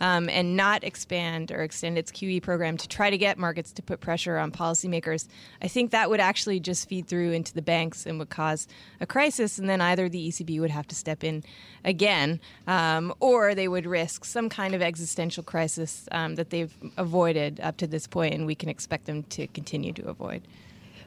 um, 0.00 0.28
and 0.28 0.56
not 0.56 0.84
expand 0.84 1.52
or 1.52 1.62
extend 1.62 1.98
its 1.98 2.10
QE 2.10 2.42
program 2.42 2.76
to 2.76 2.88
try 2.88 3.10
to 3.10 3.18
get 3.18 3.38
markets 3.38 3.72
to 3.72 3.82
put 3.82 4.00
pressure 4.00 4.38
on 4.38 4.50
policymakers, 4.50 5.28
I 5.62 5.68
think 5.68 5.90
that 5.90 6.10
would 6.10 6.20
actually 6.20 6.60
just 6.60 6.88
feed 6.88 7.06
through 7.06 7.32
into 7.32 7.54
the 7.54 7.62
banks 7.62 8.06
and 8.06 8.18
would 8.18 8.30
cause 8.30 8.66
a 9.00 9.06
crisis. 9.06 9.58
And 9.58 9.68
then 9.68 9.80
either 9.80 10.08
the 10.08 10.28
ECB 10.28 10.60
would 10.60 10.70
have 10.70 10.86
to 10.88 10.94
step 10.94 11.22
in 11.22 11.44
again, 11.84 12.40
um, 12.66 13.14
or 13.20 13.54
they 13.54 13.68
would 13.68 13.86
risk 13.86 14.24
some 14.24 14.48
kind 14.48 14.74
of 14.74 14.82
existential 14.82 15.42
crisis 15.42 16.08
um, 16.12 16.36
that 16.36 16.50
they've 16.50 16.74
avoided 16.96 17.60
up 17.60 17.76
to 17.78 17.86
this 17.86 18.06
point, 18.06 18.34
and 18.34 18.46
we 18.46 18.54
can 18.54 18.68
expect 18.68 19.06
them 19.06 19.22
to 19.24 19.46
continue 19.48 19.92
to 19.92 20.08
avoid. 20.08 20.42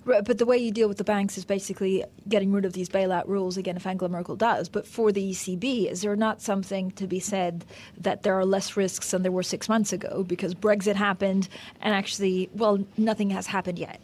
But 0.05 0.37
the 0.37 0.45
way 0.45 0.57
you 0.57 0.71
deal 0.71 0.87
with 0.87 0.97
the 0.97 1.03
banks 1.03 1.37
is 1.37 1.45
basically 1.45 2.03
getting 2.27 2.51
rid 2.51 2.65
of 2.65 2.73
these 2.73 2.89
bailout 2.89 3.27
rules 3.27 3.57
again, 3.57 3.77
if 3.77 3.87
Angela 3.87 4.09
Merkel 4.09 4.35
does. 4.35 4.69
But 4.69 4.85
for 4.85 5.11
the 5.11 5.31
ECB, 5.31 5.89
is 5.89 6.01
there 6.01 6.15
not 6.15 6.41
something 6.41 6.91
to 6.91 7.07
be 7.07 7.19
said 7.19 7.65
that 7.97 8.23
there 8.23 8.37
are 8.37 8.45
less 8.45 8.75
risks 8.75 9.11
than 9.11 9.23
there 9.23 9.31
were 9.31 9.43
six 9.43 9.69
months 9.69 9.93
ago 9.93 10.23
because 10.23 10.53
Brexit 10.53 10.95
happened 10.95 11.47
and 11.81 11.93
actually, 11.93 12.49
well, 12.53 12.85
nothing 12.97 13.29
has 13.29 13.47
happened 13.47 13.79
yet? 13.79 14.01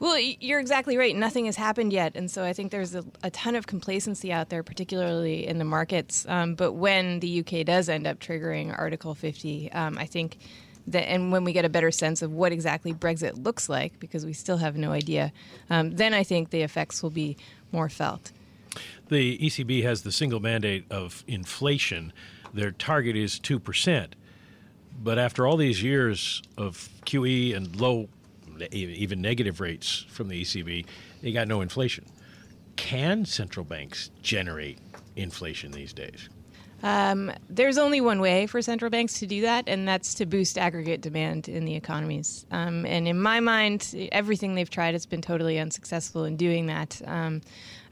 Well, 0.00 0.18
you're 0.18 0.60
exactly 0.60 0.96
right. 0.96 1.14
Nothing 1.14 1.44
has 1.44 1.56
happened 1.56 1.92
yet. 1.92 2.16
And 2.16 2.30
so 2.30 2.42
I 2.42 2.54
think 2.54 2.70
there's 2.70 2.94
a, 2.94 3.04
a 3.22 3.30
ton 3.30 3.54
of 3.54 3.66
complacency 3.66 4.32
out 4.32 4.48
there, 4.48 4.62
particularly 4.62 5.46
in 5.46 5.58
the 5.58 5.64
markets. 5.64 6.24
Um, 6.26 6.54
but 6.54 6.72
when 6.72 7.20
the 7.20 7.40
UK 7.40 7.66
does 7.66 7.90
end 7.90 8.06
up 8.06 8.18
triggering 8.18 8.76
Article 8.76 9.14
50, 9.14 9.70
um, 9.72 9.98
I 9.98 10.06
think 10.06 10.38
and 10.92 11.32
when 11.32 11.44
we 11.44 11.52
get 11.52 11.64
a 11.64 11.68
better 11.68 11.90
sense 11.90 12.22
of 12.22 12.32
what 12.32 12.52
exactly 12.52 12.92
Brexit 12.92 13.44
looks 13.44 13.68
like, 13.68 13.98
because 14.00 14.24
we 14.24 14.32
still 14.32 14.58
have 14.58 14.76
no 14.76 14.92
idea, 14.92 15.32
um, 15.68 15.92
then 15.92 16.14
I 16.14 16.22
think 16.22 16.50
the 16.50 16.62
effects 16.62 17.02
will 17.02 17.10
be 17.10 17.36
more 17.72 17.88
felt. 17.88 18.32
The 19.08 19.38
ECB 19.38 19.82
has 19.82 20.02
the 20.02 20.12
single 20.12 20.40
mandate 20.40 20.84
of 20.90 21.24
inflation. 21.26 22.12
Their 22.54 22.70
target 22.70 23.16
is 23.16 23.38
2%. 23.40 24.12
But 25.02 25.18
after 25.18 25.46
all 25.46 25.56
these 25.56 25.82
years 25.82 26.42
of 26.56 26.88
QE 27.06 27.56
and 27.56 27.74
low, 27.80 28.08
even 28.70 29.20
negative 29.22 29.60
rates 29.60 30.04
from 30.08 30.28
the 30.28 30.42
ECB, 30.42 30.86
they 31.22 31.32
got 31.32 31.48
no 31.48 31.60
inflation. 31.60 32.04
Can 32.76 33.24
central 33.24 33.64
banks 33.64 34.10
generate 34.22 34.78
inflation 35.16 35.72
these 35.72 35.92
days? 35.92 36.28
Um, 36.82 37.32
there's 37.48 37.78
only 37.78 38.00
one 38.00 38.20
way 38.20 38.46
for 38.46 38.62
central 38.62 38.90
banks 38.90 39.18
to 39.20 39.26
do 39.26 39.42
that, 39.42 39.64
and 39.66 39.86
that's 39.86 40.14
to 40.14 40.26
boost 40.26 40.56
aggregate 40.56 41.00
demand 41.00 41.48
in 41.48 41.64
the 41.64 41.74
economies. 41.74 42.46
Um, 42.50 42.86
and 42.86 43.06
in 43.06 43.20
my 43.20 43.40
mind, 43.40 43.94
everything 44.12 44.54
they've 44.54 44.70
tried 44.70 44.94
has 44.94 45.06
been 45.06 45.20
totally 45.20 45.58
unsuccessful 45.58 46.24
in 46.24 46.36
doing 46.36 46.66
that. 46.66 47.00
Um, 47.06 47.42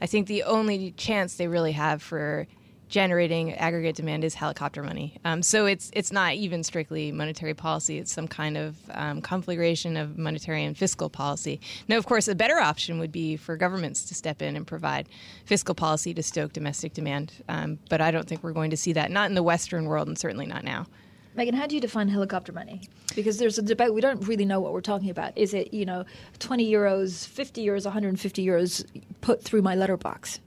I 0.01 0.07
think 0.07 0.27
the 0.27 0.43
only 0.43 0.91
chance 0.91 1.35
they 1.35 1.47
really 1.47 1.73
have 1.73 2.01
for 2.01 2.47
generating 2.89 3.53
aggregate 3.53 3.95
demand 3.95 4.23
is 4.23 4.33
helicopter 4.33 4.83
money. 4.83 5.15
Um, 5.23 5.41
so 5.43 5.65
it's 5.65 5.91
it's 5.93 6.11
not 6.11 6.33
even 6.33 6.63
strictly 6.63 7.11
monetary 7.11 7.53
policy. 7.53 7.99
It's 7.99 8.11
some 8.11 8.27
kind 8.27 8.57
of 8.57 8.75
um, 8.91 9.21
conflagration 9.21 9.95
of 9.95 10.17
monetary 10.17 10.63
and 10.65 10.77
fiscal 10.77 11.09
policy. 11.09 11.61
Now, 11.87 11.97
of 11.97 12.07
course, 12.07 12.27
a 12.27 12.35
better 12.35 12.59
option 12.59 12.99
would 12.99 13.11
be 13.11 13.37
for 13.37 13.55
governments 13.55 14.03
to 14.05 14.15
step 14.15 14.41
in 14.41 14.55
and 14.55 14.65
provide 14.65 15.07
fiscal 15.45 15.75
policy 15.75 16.13
to 16.15 16.23
stoke 16.23 16.51
domestic 16.51 16.93
demand. 16.93 17.31
Um, 17.47 17.79
but 17.89 18.01
I 18.01 18.11
don't 18.11 18.27
think 18.27 18.43
we're 18.43 18.51
going 18.51 18.71
to 18.71 18.77
see 18.77 18.93
that, 18.93 19.11
not 19.11 19.29
in 19.29 19.35
the 19.35 19.43
Western 19.43 19.85
world, 19.85 20.07
and 20.07 20.17
certainly 20.17 20.47
not 20.47 20.63
now. 20.63 20.87
Megan, 21.35 21.53
how 21.53 21.67
do 21.67 21.75
you 21.75 21.81
define 21.81 22.09
helicopter 22.09 22.51
money? 22.51 22.81
Because 23.15 23.37
there's 23.37 23.59
a 23.59 23.61
debate. 23.61 23.93
We 23.93 24.01
don't 24.01 24.27
really 24.27 24.45
know 24.45 24.59
what 24.59 24.73
we're 24.73 24.81
talking 24.81 25.11
about. 25.11 25.37
Is 25.37 25.53
it, 25.53 25.73
you 25.73 25.85
know, 25.85 26.03
20 26.39 26.69
euros, 26.69 27.27
50 27.27 27.65
euros, 27.65 27.85
150 27.85 28.45
euros 28.45 28.85
put 29.21 29.43
through 29.43 29.61
my 29.61 29.75
letterbox? 29.75 30.39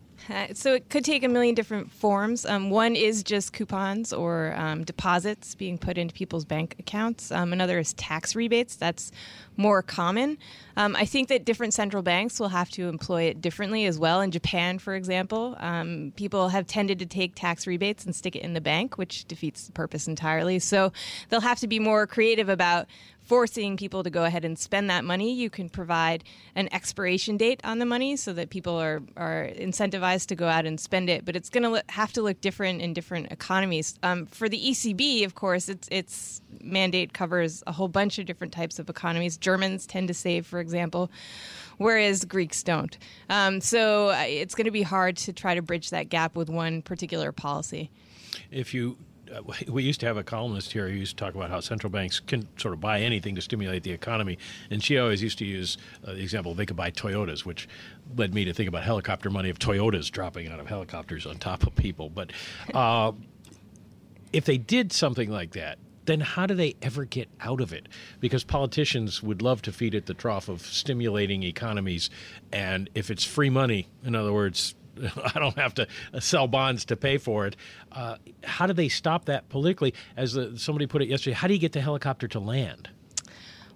So 0.55 0.75
it 0.75 0.89
could 0.89 1.05
take 1.05 1.25
a 1.25 1.29
million 1.29 1.55
different 1.55 1.91
forms. 1.91 2.47
Um, 2.47 2.71
one 2.71 2.97
is 2.97 3.23
just 3.23 3.53
coupons 3.53 4.13
or 4.13 4.55
um, 4.57 4.85
deposits 4.85 5.55
being 5.55 5.79
put 5.79 5.99
into 5.99 6.15
people's 6.15 6.45
bank 6.45 6.77
accounts. 6.79 7.31
Um, 7.33 7.53
another 7.53 7.79
is 7.79 7.93
tax 7.95 8.35
rebates. 8.35 8.77
That's 8.77 9.13
more 9.57 9.83
common. 9.83 10.39
Um, 10.77 10.97
I 10.97 11.05
think 11.05 11.29
that 11.29 11.45
different 11.45 11.75
central 11.75 12.03
banks 12.03 12.41
will 12.41 12.49
have 12.49 12.71
to 12.71 12.89
employ 12.89 13.25
it 13.25 13.41
differently 13.41 13.85
as 13.85 13.99
well. 13.99 14.21
In 14.21 14.31
Japan, 14.31 14.79
for 14.79 14.95
example, 14.95 15.57
um, 15.61 16.13
people 16.17 16.49
have 16.49 16.67
tended 16.67 16.99
to 17.01 17.07
take 17.07 17.35
tax 17.35 17.67
rebates 17.67 18.05
and 18.05 18.15
stick 18.15 18.37
it 18.37 18.43
in 18.43 18.55
the 18.55 18.61
bank, 18.61 18.97
which 18.97 19.27
defeats 19.27 19.67
the 19.67 19.73
purpose 19.73 20.09
entirely. 20.09 20.59
So 20.59 20.93
they'll 21.29 21.41
have 21.41 21.61
to 21.61 21.69
be 21.69 21.79
more 21.79 22.07
creative 22.07 22.49
about 22.49 22.87
forcing 23.23 23.77
people 23.77 24.03
to 24.03 24.11
go 24.11 24.25
ahead 24.25 24.45
and 24.45 24.59
spend 24.59 24.91
that 24.91 25.05
money. 25.05 25.33
You 25.33 25.49
can 25.49 25.69
provide 25.69 26.25
an 26.55 26.69
expiration 26.73 27.37
date 27.37 27.61
on 27.65 27.79
the 27.79 27.87
money 27.87 28.17
so 28.17 28.33
that 28.33 28.51
people 28.51 28.77
are, 28.77 29.01
are 29.17 29.49
incentivized 29.57 30.27
to 30.27 30.35
go 30.35 30.49
out 30.49 30.67
and 30.67 30.79
spend 30.79 31.09
it. 31.09 31.25
But 31.25 31.37
it's 31.37 31.49
going 31.49 31.63
to 31.63 31.83
have 31.91 32.13
to 32.15 32.23
look 32.23 32.41
different 32.41 32.83
in 32.83 32.93
different 32.93 33.31
economies. 33.31 33.99
Um, 34.03 34.27
for 34.27 34.49
the 34.49 34.59
ECB, 34.59 35.25
of 35.25 35.35
course, 35.35 35.69
its 35.69 35.89
its 35.91 36.42
mandate 36.61 37.13
covers 37.13 37.63
a 37.67 37.73
whole 37.73 37.89
bunch 37.89 38.19
of 38.19 38.27
different 38.27 38.53
types 38.53 38.79
of 38.79 38.89
economies. 38.91 39.37
Germans 39.37 39.87
tend 39.87 40.09
to 40.09 40.15
save, 40.15 40.47
for 40.47 40.61
example 40.61 41.11
whereas 41.79 42.25
Greeks 42.25 42.63
don't. 42.63 42.97
Um, 43.29 43.61
so 43.61 44.11
uh, 44.11 44.25
it's 44.27 44.55
going 44.55 44.67
to 44.67 44.71
be 44.71 44.83
hard 44.83 45.17
to 45.19 45.33
try 45.33 45.55
to 45.55 45.63
bridge 45.63 45.91
that 45.91 46.09
gap 46.09 46.37
with 46.37 46.49
one 46.49 46.83
particular 46.83 47.33
policy. 47.33 47.91
If 48.51 48.73
you 48.73 48.97
uh, 49.33 49.41
we 49.69 49.83
used 49.83 50.01
to 50.01 50.07
have 50.07 50.17
a 50.17 50.23
columnist 50.23 50.73
here 50.73 50.89
who 50.89 50.95
used 50.95 51.17
to 51.17 51.25
talk 51.25 51.35
about 51.35 51.51
how 51.51 51.61
central 51.61 51.91
banks 51.91 52.21
can 52.21 52.47
sort 52.57 52.75
of 52.75 52.81
buy 52.81 53.01
anything 53.01 53.35
to 53.35 53.41
stimulate 53.41 53.83
the 53.83 53.93
economy, 53.93 54.39
and 54.71 54.83
she 54.83 54.99
always 54.99 55.23
used 55.23 55.39
to 55.39 55.45
use 55.45 55.79
uh, 56.07 56.13
the 56.13 56.21
example 56.21 56.55
they 56.55 56.67
could 56.67 56.77
buy 56.77 56.91
Toyotas, 56.91 57.45
which 57.45 57.69
led 58.17 58.35
me 58.35 58.45
to 58.45 58.53
think 58.53 58.69
about 58.69 58.83
helicopter 58.83 59.31
money 59.31 59.51
of 59.51 59.59
Toyotas 59.59 60.11
dropping 60.11 60.49
out 60.49 60.61
of 60.61 60.67
helicopters 60.67 61.27
on 61.27 61.37
top 61.37 61.67
of 61.67 61.75
people. 61.75 62.11
But 62.11 62.33
uh, 62.75 63.13
if 64.33 64.45
they 64.45 64.59
did 64.59 64.93
something 64.93 65.31
like 65.31 65.53
that, 65.53 65.79
then 66.05 66.21
how 66.21 66.47
do 66.47 66.55
they 66.55 66.75
ever 66.83 67.05
get 67.05 67.29
out 67.41 67.61
of 67.61 67.73
it? 67.73 67.89
Because 68.21 68.45
politicians 68.45 69.23
would 69.23 69.43
love 69.43 69.63
to 69.63 69.73
feed 69.73 69.95
at 69.95 70.07
the 70.07 70.15
trough 70.15 70.49
of 70.49 70.63
stimulating 70.63 71.43
economies, 71.43 72.11
and 72.53 72.91
if 72.95 73.11
it's 73.11 73.25
free 73.25 73.51
money, 73.51 73.89
in 74.05 74.15
other 74.15 74.33
words, 74.33 74.75
I 75.35 75.39
don't 75.39 75.59
have 75.59 75.75
to 75.75 75.89
sell 76.21 76.47
bonds 76.47 76.85
to 76.87 76.97
pay 76.97 77.19
for 77.19 77.47
it. 77.47 77.57
Uh, 77.91 78.17
how 78.45 78.67
do 78.67 78.73
they 78.73 78.89
stop 78.89 79.27
that 79.27 79.49
politically? 79.49 79.95
As 80.17 80.35
the, 80.35 80.59
somebody 80.59 80.87
put 80.87 81.03
it 81.03 81.09
yesterday, 81.09 81.35
how 81.35 81.49
do 81.49 81.55
you 81.55 81.61
get 81.61 81.73
the 81.73 81.81
helicopter 81.81 82.29
to 82.29 82.41
land? 82.41 82.91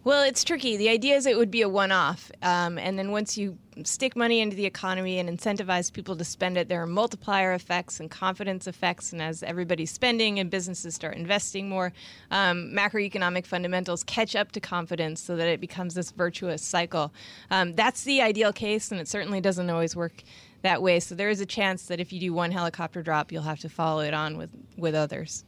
Well, 0.06 0.22
it's 0.22 0.44
tricky. 0.44 0.76
The 0.76 0.88
idea 0.88 1.16
is 1.16 1.26
it 1.26 1.36
would 1.36 1.50
be 1.50 1.62
a 1.62 1.68
one 1.68 1.90
off. 1.90 2.30
Um, 2.40 2.78
and 2.78 2.96
then 2.96 3.10
once 3.10 3.36
you 3.36 3.58
stick 3.82 4.14
money 4.14 4.38
into 4.38 4.54
the 4.54 4.64
economy 4.64 5.18
and 5.18 5.28
incentivize 5.28 5.92
people 5.92 6.14
to 6.14 6.24
spend 6.24 6.56
it, 6.56 6.68
there 6.68 6.80
are 6.80 6.86
multiplier 6.86 7.54
effects 7.54 7.98
and 7.98 8.08
confidence 8.08 8.68
effects. 8.68 9.12
And 9.12 9.20
as 9.20 9.42
everybody's 9.42 9.90
spending 9.90 10.38
and 10.38 10.48
businesses 10.48 10.94
start 10.94 11.16
investing 11.16 11.68
more, 11.68 11.92
um, 12.30 12.70
macroeconomic 12.72 13.46
fundamentals 13.46 14.04
catch 14.04 14.36
up 14.36 14.52
to 14.52 14.60
confidence 14.60 15.20
so 15.20 15.34
that 15.34 15.48
it 15.48 15.60
becomes 15.60 15.94
this 15.94 16.12
virtuous 16.12 16.62
cycle. 16.62 17.12
Um, 17.50 17.74
that's 17.74 18.04
the 18.04 18.22
ideal 18.22 18.52
case, 18.52 18.92
and 18.92 19.00
it 19.00 19.08
certainly 19.08 19.40
doesn't 19.40 19.68
always 19.68 19.96
work 19.96 20.22
that 20.62 20.82
way. 20.82 21.00
So 21.00 21.16
there 21.16 21.30
is 21.30 21.40
a 21.40 21.46
chance 21.46 21.86
that 21.86 21.98
if 21.98 22.12
you 22.12 22.20
do 22.20 22.32
one 22.32 22.52
helicopter 22.52 23.02
drop, 23.02 23.32
you'll 23.32 23.42
have 23.42 23.58
to 23.58 23.68
follow 23.68 24.02
it 24.02 24.14
on 24.14 24.38
with, 24.38 24.50
with 24.76 24.94
others. 24.94 25.44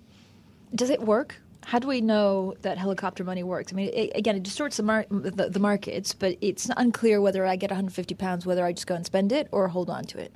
Does 0.75 0.91
it 0.91 1.01
work? 1.01 1.37
How 1.65 1.79
do 1.79 1.89
we 1.89 2.01
know 2.01 2.55
that 2.63 2.79
helicopter 2.79 3.25
money 3.25 3.43
works? 3.43 3.73
I 3.73 3.77
mean, 3.77 3.91
it, 3.93 4.13
again, 4.15 4.37
it 4.37 4.43
distorts 4.43 4.79
the, 4.79 4.83
mar- 4.83 5.07
the, 5.11 5.51
the 5.51 5.59
markets, 5.61 6.15
but 6.15 6.37
it's 6.41 6.71
unclear 6.77 7.21
whether 7.21 7.45
I 7.45 7.57
get 7.57 7.71
150 7.71 8.15
pounds, 8.15 8.47
whether 8.47 8.65
I 8.65 8.73
just 8.73 8.87
go 8.87 8.95
and 8.95 9.05
spend 9.05 9.33
it 9.33 9.49
or 9.53 9.69
hold 9.69 9.91
on 9.91 10.05
to 10.05 10.19
it. 10.19 10.33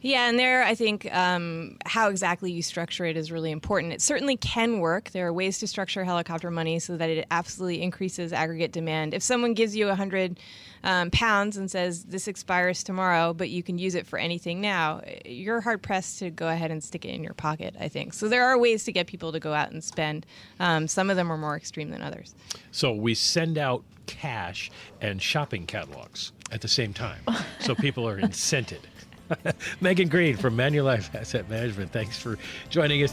Yeah, 0.00 0.28
and 0.28 0.38
there 0.38 0.62
I 0.62 0.74
think 0.74 1.12
um, 1.12 1.76
how 1.84 2.08
exactly 2.08 2.52
you 2.52 2.62
structure 2.62 3.04
it 3.04 3.16
is 3.16 3.32
really 3.32 3.50
important. 3.50 3.92
It 3.92 4.00
certainly 4.00 4.36
can 4.36 4.78
work. 4.78 5.10
There 5.10 5.26
are 5.26 5.32
ways 5.32 5.58
to 5.58 5.66
structure 5.66 6.04
helicopter 6.04 6.50
money 6.50 6.78
so 6.78 6.96
that 6.96 7.10
it 7.10 7.26
absolutely 7.30 7.82
increases 7.82 8.32
aggregate 8.32 8.70
demand. 8.70 9.12
If 9.12 9.22
someone 9.22 9.54
gives 9.54 9.74
you 9.74 9.88
a 9.88 9.96
hundred 9.96 10.38
um, 10.84 11.10
pounds 11.10 11.56
and 11.56 11.68
says 11.68 12.04
this 12.04 12.28
expires 12.28 12.84
tomorrow, 12.84 13.34
but 13.34 13.50
you 13.50 13.64
can 13.64 13.78
use 13.78 13.96
it 13.96 14.06
for 14.06 14.18
anything 14.18 14.60
now, 14.60 15.02
you're 15.24 15.60
hard 15.60 15.82
pressed 15.82 16.20
to 16.20 16.30
go 16.30 16.48
ahead 16.48 16.70
and 16.70 16.82
stick 16.82 17.04
it 17.04 17.08
in 17.08 17.24
your 17.24 17.34
pocket. 17.34 17.74
I 17.80 17.88
think 17.88 18.14
so. 18.14 18.28
There 18.28 18.44
are 18.44 18.56
ways 18.56 18.84
to 18.84 18.92
get 18.92 19.08
people 19.08 19.32
to 19.32 19.40
go 19.40 19.52
out 19.52 19.72
and 19.72 19.82
spend. 19.82 20.26
Um, 20.60 20.86
some 20.86 21.10
of 21.10 21.16
them 21.16 21.32
are 21.32 21.38
more 21.38 21.56
extreme 21.56 21.90
than 21.90 22.02
others. 22.02 22.36
So 22.70 22.92
we 22.92 23.14
send 23.14 23.58
out 23.58 23.82
cash 24.06 24.70
and 25.00 25.20
shopping 25.20 25.66
catalogs 25.66 26.32
at 26.52 26.60
the 26.60 26.68
same 26.68 26.94
time, 26.94 27.20
so 27.60 27.74
people 27.74 28.08
are 28.08 28.18
incented. 28.18 28.80
Megan 29.80 30.08
Greene 30.08 30.36
from 30.36 30.56
Manulife 30.56 31.14
Asset 31.14 31.48
Management. 31.48 31.92
Thanks 31.92 32.18
for 32.18 32.38
joining 32.70 33.02
us. 33.02 33.12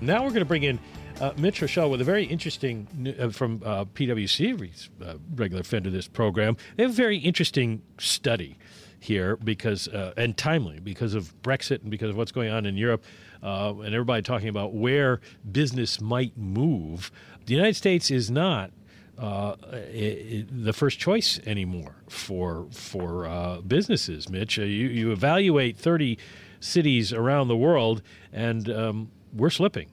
Now 0.00 0.24
we're 0.24 0.30
going 0.30 0.40
to 0.40 0.44
bring 0.44 0.64
in 0.64 0.80
uh, 1.20 1.32
Mitch 1.36 1.60
Roschelle 1.60 1.88
with 1.88 2.00
a 2.00 2.04
very 2.04 2.24
interesting 2.24 3.14
uh, 3.18 3.28
from 3.28 3.62
uh, 3.64 3.84
PwC, 3.84 4.88
uh, 5.00 5.14
regular 5.36 5.62
friend 5.62 5.86
of 5.86 5.92
this 5.92 6.08
program. 6.08 6.56
They 6.76 6.82
have 6.82 6.90
a 6.90 6.94
very 6.94 7.18
interesting 7.18 7.82
study 7.98 8.58
here 9.02 9.36
because 9.36 9.88
uh, 9.88 10.12
and 10.16 10.36
timely 10.36 10.78
because 10.78 11.14
of 11.14 11.34
Brexit 11.42 11.82
and 11.82 11.90
because 11.90 12.10
of 12.10 12.16
what's 12.16 12.32
going 12.32 12.50
on 12.50 12.66
in 12.66 12.76
Europe 12.76 13.02
uh, 13.42 13.74
and 13.78 13.94
everybody 13.94 14.22
talking 14.22 14.48
about 14.48 14.74
where 14.74 15.20
business 15.50 16.00
might 16.00 16.36
move. 16.36 17.10
The 17.46 17.54
United 17.54 17.74
States 17.74 18.10
is 18.10 18.30
not 18.30 18.70
uh, 19.18 19.56
the 19.60 20.72
first 20.72 20.98
choice 20.98 21.40
anymore 21.44 21.96
for 22.08 22.66
for 22.70 23.26
uh, 23.26 23.60
businesses. 23.60 24.28
Mitch, 24.28 24.58
uh, 24.58 24.62
you 24.62 24.86
you 24.88 25.12
evaluate 25.12 25.76
thirty 25.76 26.18
cities 26.60 27.12
around 27.12 27.48
the 27.48 27.56
world, 27.56 28.02
and 28.32 28.70
um, 28.70 29.10
we're 29.34 29.50
slipping. 29.50 29.90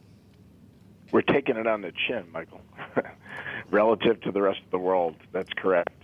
We're 1.12 1.22
taking 1.22 1.58
it 1.58 1.66
on 1.66 1.82
the 1.82 1.92
chin, 2.08 2.26
Michael. 2.32 2.62
Relative 3.72 4.22
to 4.22 4.32
the 4.32 4.42
rest 4.42 4.62
of 4.64 4.72
the 4.72 4.80
world, 4.80 5.16
that's 5.32 5.52
correct. 5.54 5.99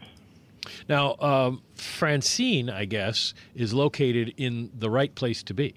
Now, 0.90 1.16
um, 1.20 1.62
Francine, 1.76 2.70
I 2.70 2.86
guess, 2.86 3.34
is 3.56 3.74
located 3.74 4.34
in 4.38 4.72
the 4.74 4.90
right 4.90 5.14
place 5.14 5.44
to 5.44 5.54
be. 5.54 5.76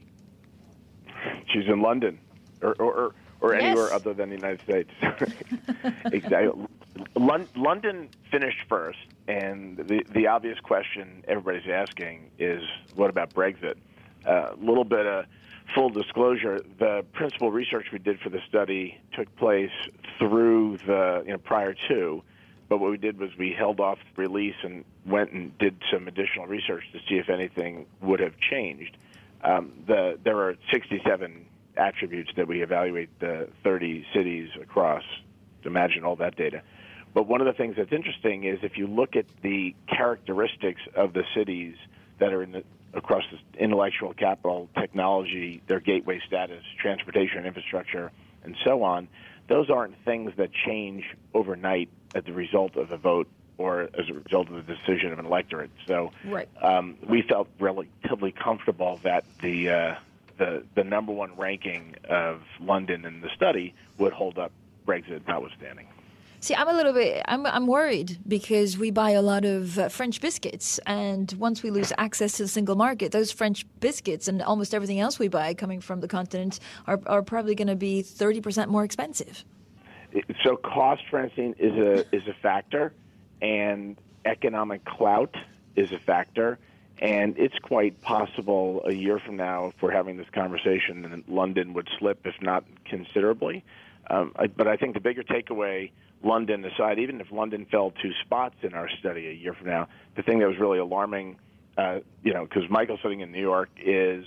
She's 1.53 1.67
in 1.67 1.81
London, 1.81 2.19
or 2.63 2.75
or, 2.79 3.15
or 3.41 3.55
Yes. 3.55 3.63
anywhere 3.63 3.93
other 3.93 4.13
than 4.15 4.29
the 4.31 4.37
United 4.37 4.61
States. 4.63 4.91
exactly. 6.13 6.67
Lon- 7.17 7.49
London 7.57 8.09
finished 8.31 8.59
first, 8.69 8.99
and 9.29 9.77
the 9.79 10.03
the 10.13 10.27
obvious 10.27 10.59
question 10.61 11.25
everybody's 11.29 11.69
asking 11.71 12.31
is, 12.39 12.63
what 12.95 13.09
about 13.11 13.33
Brexit? 13.33 13.75
A 14.27 14.55
little 14.61 14.85
bit 14.85 15.07
of 15.07 15.25
full 15.75 15.89
disclosure: 15.91 16.61
the 16.79 17.05
principal 17.13 17.51
research 17.51 17.87
we 17.93 17.99
did 17.99 18.21
for 18.21 18.29
the 18.31 18.41
study 18.49 18.99
took 19.15 19.35
place 19.37 19.71
through 20.19 20.79
the 20.87 21.23
you 21.25 21.33
know 21.33 21.39
prior 21.39 21.75
to. 21.89 22.23
But 22.69 22.79
what 22.79 22.91
we 22.91 22.99
did 22.99 23.19
was 23.19 23.31
we 23.39 23.55
held 23.57 23.81
off 23.81 23.99
release 24.17 24.57
and 24.63 24.85
went 25.07 25.33
and 25.33 25.57
did 25.59 25.77
some 25.93 26.07
additional 26.07 26.47
research 26.47 26.85
to 26.93 26.99
see 27.09 27.17
if 27.17 27.31
anything 27.31 27.87
would 28.03 28.21
have 28.21 28.39
changed. 28.39 28.97
Um, 29.43 29.73
the, 29.87 30.19
there 30.23 30.39
are 30.39 30.57
67 30.71 31.47
attributes 31.77 32.31
that 32.37 32.47
we 32.47 32.63
evaluate 32.63 33.09
the 33.21 33.49
30 33.65 34.05
cities 34.13 34.51
across. 34.61 35.05
Imagine 35.65 36.05
all 36.05 36.17
that 36.17 36.37
data. 36.37 36.63
But 37.15 37.27
one 37.27 37.41
of 37.41 37.47
the 37.47 37.53
things 37.53 37.77
that's 37.77 37.93
interesting 37.93 38.45
is 38.45 38.59
if 38.63 38.77
you 38.77 38.87
look 38.87 39.17
at 39.17 39.25
the 39.43 39.75
characteristics 39.89 40.83
of 40.95 41.15
the 41.15 41.25
cities 41.35 41.75
that 42.19 42.33
are 42.33 42.43
in 42.43 42.53
the, 42.53 42.65
across 42.93 43.25
the 43.31 43.59
intellectual 43.59 44.13
capital, 44.13 44.69
technology, 44.79 45.63
their 45.69 45.81
gateway 45.81 46.21
status, 46.27 46.63
transportation 46.81 47.47
infrastructure, 47.47 48.13
and 48.45 48.57
so 48.65 48.83
on, 48.83 49.09
those 49.49 49.71
aren't 49.71 49.95
things 50.05 50.33
that 50.37 50.51
change 50.67 51.05
overnight 51.33 51.89
as 52.15 52.25
a 52.27 52.33
result 52.33 52.77
of 52.77 52.91
a 52.93 52.97
vote 52.97 53.29
or 53.59 53.83
as 53.99 54.09
a 54.09 54.15
result 54.15 54.49
of 54.49 54.55
the 54.55 54.75
decision 54.75 55.13
of 55.13 55.19
an 55.19 55.27
electorate. 55.27 55.71
So 55.87 56.13
Right. 56.25 56.49
um, 56.63 56.97
we 57.09 57.23
felt 57.23 57.49
relatively 57.59 58.33
comfortable 58.33 59.01
that 59.03 59.25
the 59.43 59.71
uh, 59.71 59.95
the 60.39 60.63
the 60.75 60.85
number 60.85 61.13
one 61.13 61.37
ranking 61.37 61.97
of 62.09 62.43
London 62.61 63.05
in 63.05 63.21
the 63.21 63.29
study 63.35 63.75
would 63.99 64.13
hold 64.13 64.39
up 64.39 64.53
Brexit 64.87 65.27
notwithstanding. 65.27 65.89
See, 66.41 66.55
I'm 66.55 66.69
a 66.69 66.73
little 66.73 66.93
bit. 66.93 67.21
I'm 67.27 67.45
I'm 67.47 67.67
worried 67.67 68.19
because 68.29 68.79
we 68.79 68.93
buy 68.93 69.11
a 69.11 69.23
lot 69.23 69.45
of 69.45 69.77
uh, 69.77 69.89
French 69.89 70.21
biscuits, 70.21 70.79
and 70.87 71.33
once 71.33 71.65
we 71.65 71.71
lose 71.73 71.93
access 71.99 72.35
to 72.35 72.45
the 72.45 72.49
single 72.49 72.77
market, 72.77 73.11
those 73.11 73.33
French 73.33 73.67
biscuits 73.81 74.29
and 74.29 74.41
almost 74.41 74.73
everything 74.73 75.01
else 75.01 75.19
we 75.19 75.27
buy 75.27 75.53
coming 75.53 75.81
from 75.81 76.01
the 76.01 76.07
continent 76.07 76.61
are 76.87 77.01
are 77.07 77.23
probably 77.23 77.57
going 77.57 77.67
to 77.67 77.75
be 77.75 78.03
thirty 78.03 78.41
percent 78.41 78.71
more 78.71 78.85
expensive. 78.85 79.45
So 80.45 80.57
cost, 80.57 81.03
Francine, 81.11 81.55
is 81.59 81.75
a 81.75 82.17
is 82.17 82.27
a 82.27 82.35
factor, 82.43 82.93
and 83.43 83.97
economic 84.25 84.85
clout 84.85 85.35
is 85.77 85.93
a 85.93 85.99
factor. 85.99 86.59
And 87.01 87.39
it's 87.39 87.59
quite 87.61 88.01
possible 88.03 88.83
a 88.85 88.93
year 88.93 89.21
from 89.21 89.37
now, 89.37 89.67
if 89.67 89.81
we're 89.81 89.93
having 89.93 90.17
this 90.17 90.27
conversation, 90.33 91.03
that 91.03 91.29
London 91.29 91.73
would 91.75 91.89
slip, 91.99 92.27
if 92.27 92.35
not 92.43 92.65
considerably. 92.85 93.65
Um, 94.11 94.33
I, 94.37 94.49
but 94.49 94.67
I 94.67 94.77
think 94.77 94.95
the 94.95 95.01
bigger 95.01 95.23
takeaway, 95.23 95.93
London 96.25 96.65
aside, 96.65 96.99
even 96.99 97.21
if 97.21 97.31
London 97.31 97.67
fell 97.71 97.93
two 98.03 98.11
spots 98.25 98.57
in 98.63 98.75
our 98.75 98.89
study 98.89 99.29
a 99.29 99.33
year 99.33 99.55
from 99.55 99.69
now, 99.69 99.87
the 100.17 100.23
thing 100.23 100.41
that 100.41 100.49
was 100.49 100.59
really 100.59 100.81
alarming, 100.81 101.37
uh, 101.77 102.01
you 102.25 102.35
know, 102.35 102.45
because 102.45 102.69
Michael's 102.69 103.01
sitting 103.01 103.21
in 103.21 103.31
New 103.31 103.41
York, 103.41 103.71
is 103.81 104.25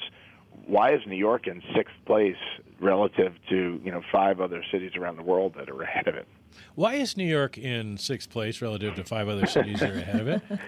why 0.66 0.94
is 0.94 1.02
New 1.06 1.16
York 1.16 1.48
in 1.48 1.62
sixth 1.76 1.96
place 2.06 2.36
relative 2.80 3.34
to 3.50 3.80
you 3.84 3.92
know 3.92 4.02
five 4.12 4.40
other 4.40 4.64
cities 4.72 4.96
around 4.96 5.18
the 5.18 5.24
world 5.24 5.54
that 5.58 5.70
are 5.70 5.82
ahead 5.82 6.08
of 6.08 6.16
it? 6.16 6.28
Why 6.76 6.96
is 6.96 7.18
New 7.18 7.26
York 7.26 7.58
in 7.58 7.98
sixth 7.98 8.30
place 8.30 8.62
relative 8.62 8.96
to 8.96 9.04
five 9.04 9.28
other 9.28 9.46
cities 9.46 9.80
that 9.80 9.90
are 9.90 10.00
ahead 10.00 10.20
of 10.20 10.28
it? 10.28 10.42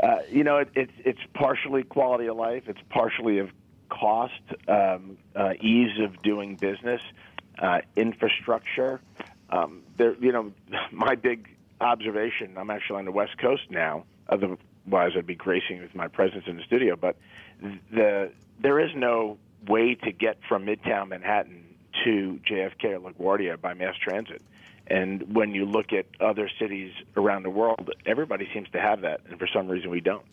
Uh, 0.00 0.18
you 0.30 0.44
know, 0.44 0.58
it, 0.58 0.68
it's 0.74 0.92
it's 0.98 1.20
partially 1.34 1.82
quality 1.82 2.26
of 2.28 2.36
life. 2.36 2.62
It's 2.68 2.78
partially 2.88 3.38
of 3.38 3.50
cost, 3.88 4.40
um, 4.68 5.18
uh, 5.34 5.54
ease 5.60 5.98
of 6.00 6.22
doing 6.22 6.54
business, 6.54 7.00
uh, 7.58 7.80
infrastructure. 7.96 9.00
Um, 9.50 9.82
there, 9.96 10.14
you 10.20 10.30
know, 10.30 10.52
my 10.92 11.14
big 11.14 11.48
observation. 11.80 12.56
I'm 12.56 12.70
actually 12.70 12.98
on 13.00 13.04
the 13.06 13.12
West 13.12 13.38
Coast 13.38 13.62
now. 13.70 14.04
Otherwise, 14.88 15.12
I'd 15.16 15.26
be 15.26 15.34
gracing 15.34 15.80
with 15.80 15.94
my 15.94 16.08
presence 16.08 16.44
in 16.46 16.56
the 16.56 16.62
studio. 16.62 16.96
But 16.96 17.16
the 17.92 18.32
there 18.60 18.80
is 18.80 18.90
no 18.94 19.38
way 19.66 19.94
to 19.94 20.12
get 20.12 20.38
from 20.48 20.66
Midtown 20.66 21.08
Manhattan 21.08 21.64
to 22.04 22.40
JFK 22.48 22.84
or 22.84 23.12
LaGuardia 23.12 23.60
by 23.60 23.74
mass 23.74 23.94
transit. 23.96 24.42
And 24.86 25.34
when 25.34 25.52
you 25.54 25.66
look 25.66 25.92
at 25.92 26.06
other 26.20 26.50
cities 26.58 26.92
around 27.16 27.42
the 27.42 27.50
world, 27.50 27.90
everybody 28.06 28.48
seems 28.54 28.68
to 28.70 28.80
have 28.80 29.02
that, 29.02 29.20
and 29.28 29.38
for 29.38 29.46
some 29.46 29.68
reason 29.68 29.90
we 29.90 30.00
don't. 30.00 30.24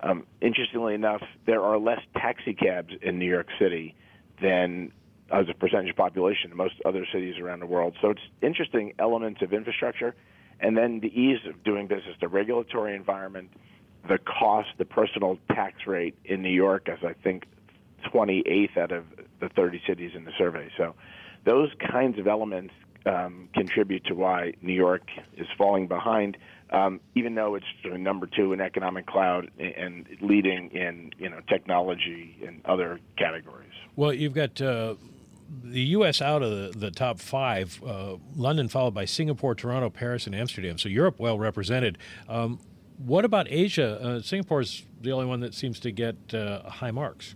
Um, 0.00 0.26
interestingly 0.40 0.94
enough, 0.94 1.22
there 1.46 1.62
are 1.62 1.78
less 1.78 2.00
taxi 2.14 2.54
cabs 2.54 2.94
in 3.02 3.18
New 3.18 3.28
York 3.28 3.48
City 3.58 3.94
than 4.40 4.92
as 5.32 5.46
a 5.48 5.54
percentage 5.54 5.90
of 5.90 5.96
population 5.96 6.50
in 6.50 6.56
most 6.56 6.74
other 6.84 7.06
cities 7.12 7.38
around 7.38 7.60
the 7.60 7.66
world. 7.66 7.96
So 8.00 8.10
it's 8.10 8.20
interesting 8.40 8.92
elements 8.98 9.42
of 9.42 9.52
infrastructure, 9.52 10.14
and 10.60 10.76
then 10.76 11.00
the 11.00 11.08
ease 11.08 11.40
of 11.48 11.64
doing 11.64 11.88
business, 11.88 12.16
the 12.20 12.28
regulatory 12.28 12.94
environment, 12.94 13.50
the 14.08 14.18
cost, 14.18 14.68
the 14.78 14.84
personal 14.84 15.38
tax 15.48 15.86
rate 15.86 16.16
in 16.24 16.42
New 16.42 16.50
York, 16.50 16.88
as 16.88 16.98
I 17.02 17.14
think 17.14 17.44
28th 18.12 18.76
out 18.76 18.92
of 18.92 19.04
the 19.40 19.48
30 19.48 19.80
cities 19.86 20.12
in 20.14 20.24
the 20.24 20.32
survey. 20.36 20.70
So 20.76 20.94
those 21.44 21.70
kinds 21.90 22.18
of 22.18 22.26
elements 22.26 22.74
um, 23.06 23.48
contribute 23.54 24.04
to 24.06 24.14
why 24.14 24.54
New 24.62 24.72
York 24.72 25.02
is 25.36 25.46
falling 25.58 25.86
behind, 25.86 26.36
um, 26.70 27.00
even 27.14 27.34
though 27.34 27.54
it's 27.54 27.66
number 27.84 28.26
two 28.26 28.52
in 28.52 28.60
economic 28.60 29.06
clout 29.06 29.48
and 29.58 30.06
leading 30.20 30.70
in 30.70 31.10
you 31.18 31.28
know 31.28 31.40
technology 31.48 32.36
and 32.46 32.62
other 32.64 32.98
categories. 33.18 33.72
Well, 33.96 34.12
you've 34.12 34.32
got 34.32 34.60
uh, 34.60 34.94
the 35.62 35.80
U.S. 35.80 36.22
out 36.22 36.42
of 36.42 36.50
the, 36.50 36.78
the 36.78 36.90
top 36.90 37.18
five, 37.18 37.82
uh, 37.86 38.16
London 38.34 38.68
followed 38.68 38.94
by 38.94 39.04
Singapore, 39.04 39.54
Toronto, 39.54 39.90
Paris, 39.90 40.26
and 40.26 40.34
Amsterdam. 40.34 40.78
So 40.78 40.88
Europe 40.88 41.16
well 41.18 41.38
represented. 41.38 41.98
Um, 42.28 42.58
what 42.98 43.24
about 43.24 43.46
Asia? 43.50 44.00
Uh, 44.02 44.58
is 44.60 44.86
the 45.00 45.12
only 45.12 45.26
one 45.26 45.40
that 45.40 45.54
seems 45.54 45.80
to 45.80 45.90
get 45.90 46.16
uh, 46.32 46.68
high 46.68 46.90
marks. 46.90 47.34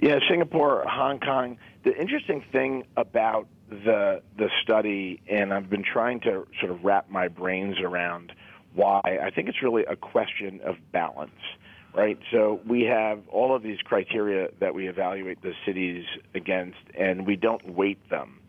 Yeah, 0.00 0.18
Singapore, 0.28 0.84
Hong 0.86 1.20
Kong. 1.20 1.56
The 1.84 1.96
interesting 1.96 2.44
thing 2.52 2.84
about 2.96 3.46
the 3.70 4.22
the 4.36 4.50
study, 4.62 5.20
and 5.28 5.52
I've 5.52 5.70
been 5.70 5.84
trying 5.84 6.20
to 6.20 6.46
sort 6.60 6.72
of 6.72 6.84
wrap 6.84 7.08
my 7.08 7.28
brains 7.28 7.76
around 7.80 8.32
why. 8.74 9.00
I 9.04 9.30
think 9.30 9.48
it's 9.48 9.62
really 9.62 9.84
a 9.84 9.96
question 9.96 10.60
of 10.64 10.76
balance. 10.92 11.30
right? 11.94 12.18
So 12.32 12.60
we 12.66 12.82
have 12.82 13.20
all 13.28 13.54
of 13.54 13.62
these 13.62 13.78
criteria 13.84 14.48
that 14.60 14.74
we 14.74 14.88
evaluate 14.88 15.40
the 15.42 15.52
cities 15.64 16.04
against, 16.34 16.78
and 16.98 17.26
we 17.26 17.36
don't 17.36 17.74
weight 17.74 18.10
them. 18.10 18.40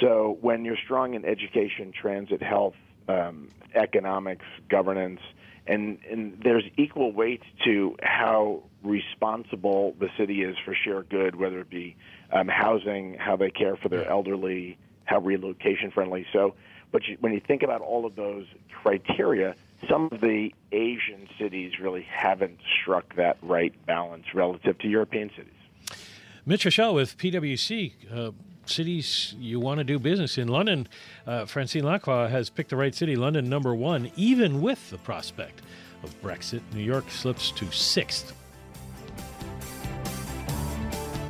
So 0.00 0.38
when 0.40 0.64
you're 0.64 0.78
strong 0.84 1.14
in 1.14 1.24
education, 1.24 1.92
transit, 1.92 2.42
health, 2.42 2.74
um, 3.08 3.48
economics, 3.74 4.44
governance, 4.68 5.20
and, 5.66 5.98
and 6.10 6.40
there's 6.42 6.64
equal 6.76 7.12
weight 7.12 7.42
to 7.64 7.96
how 8.02 8.62
responsible 8.82 9.94
the 9.98 10.08
city 10.16 10.42
is 10.42 10.56
for 10.64 10.74
shared 10.74 11.08
good, 11.08 11.36
whether 11.36 11.60
it 11.60 11.70
be 11.70 11.96
um, 12.32 12.48
housing, 12.48 13.14
how 13.14 13.36
they 13.36 13.50
care 13.50 13.76
for 13.76 13.88
their 13.88 14.08
elderly, 14.08 14.78
how 15.04 15.18
relocation 15.18 15.90
friendly. 15.90 16.26
So, 16.32 16.54
but 16.92 17.06
you, 17.06 17.16
when 17.20 17.32
you 17.32 17.40
think 17.40 17.62
about 17.62 17.80
all 17.82 18.06
of 18.06 18.16
those 18.16 18.46
criteria, 18.82 19.54
some 19.88 20.08
of 20.12 20.20
the 20.20 20.52
Asian 20.72 21.28
cities 21.38 21.78
really 21.80 22.06
haven't 22.10 22.58
struck 22.80 23.16
that 23.16 23.36
right 23.42 23.74
balance 23.86 24.24
relative 24.34 24.78
to 24.78 24.88
European 24.88 25.30
cities. 25.30 25.98
Mitch 26.46 26.64
Roschelle 26.64 26.94
with 26.94 27.16
PwC. 27.16 27.92
Uh, 28.12 28.30
cities 28.70 29.34
you 29.38 29.60
want 29.60 29.78
to 29.78 29.84
do 29.84 29.98
business 29.98 30.38
in. 30.38 30.48
London, 30.48 30.88
uh, 31.26 31.44
Francine 31.44 31.84
Lacroix 31.84 32.28
has 32.28 32.48
picked 32.48 32.70
the 32.70 32.76
right 32.76 32.94
city, 32.94 33.16
London 33.16 33.48
number 33.48 33.74
one, 33.74 34.10
even 34.16 34.62
with 34.62 34.90
the 34.90 34.98
prospect 34.98 35.62
of 36.02 36.20
Brexit. 36.22 36.62
New 36.72 36.82
York 36.82 37.10
slips 37.10 37.50
to 37.52 37.70
sixth. 37.70 38.34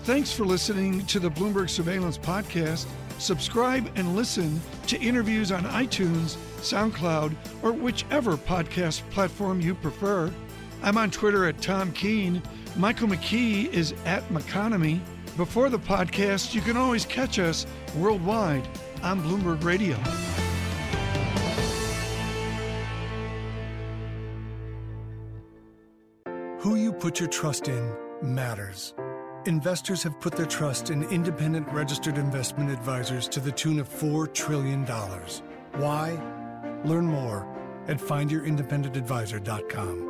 Thanks 0.04 0.32
for 0.32 0.44
listening 0.44 1.04
to 1.06 1.20
the 1.20 1.30
Bloomberg 1.30 1.70
Surveillance 1.70 2.18
Podcast. 2.18 2.86
Subscribe 3.18 3.90
and 3.96 4.16
listen 4.16 4.60
to 4.86 4.98
interviews 4.98 5.52
on 5.52 5.62
iTunes, 5.64 6.36
SoundCloud, 6.60 7.34
or 7.62 7.72
whichever 7.72 8.36
podcast 8.36 9.08
platform 9.10 9.60
you 9.60 9.74
prefer. 9.74 10.32
I'm 10.82 10.96
on 10.96 11.10
Twitter 11.10 11.44
at 11.46 11.60
Tom 11.60 11.92
Keene. 11.92 12.42
Michael 12.76 13.08
McKee 13.08 13.70
is 13.72 13.92
at 14.06 14.26
McKonomy. 14.30 15.00
Before 15.36 15.68
the 15.68 15.78
podcast, 15.78 16.54
you 16.54 16.60
can 16.60 16.76
always 16.76 17.06
catch 17.06 17.38
us 17.38 17.66
worldwide 17.96 18.66
on 19.02 19.22
Bloomberg 19.22 19.64
Radio. 19.64 19.96
Who 26.60 26.74
you 26.74 26.92
put 26.92 27.20
your 27.20 27.28
trust 27.28 27.68
in 27.68 27.94
matters. 28.22 28.92
Investors 29.46 30.02
have 30.02 30.20
put 30.20 30.34
their 30.34 30.44
trust 30.44 30.90
in 30.90 31.04
independent 31.04 31.66
registered 31.72 32.18
investment 32.18 32.70
advisors 32.70 33.26
to 33.28 33.40
the 33.40 33.52
tune 33.52 33.78
of 33.78 33.88
$4 33.88 34.30
trillion. 34.34 34.84
Why? 34.84 36.10
Learn 36.84 37.06
more 37.06 37.46
at 37.88 37.96
findyourindependentadvisor.com. 37.96 40.09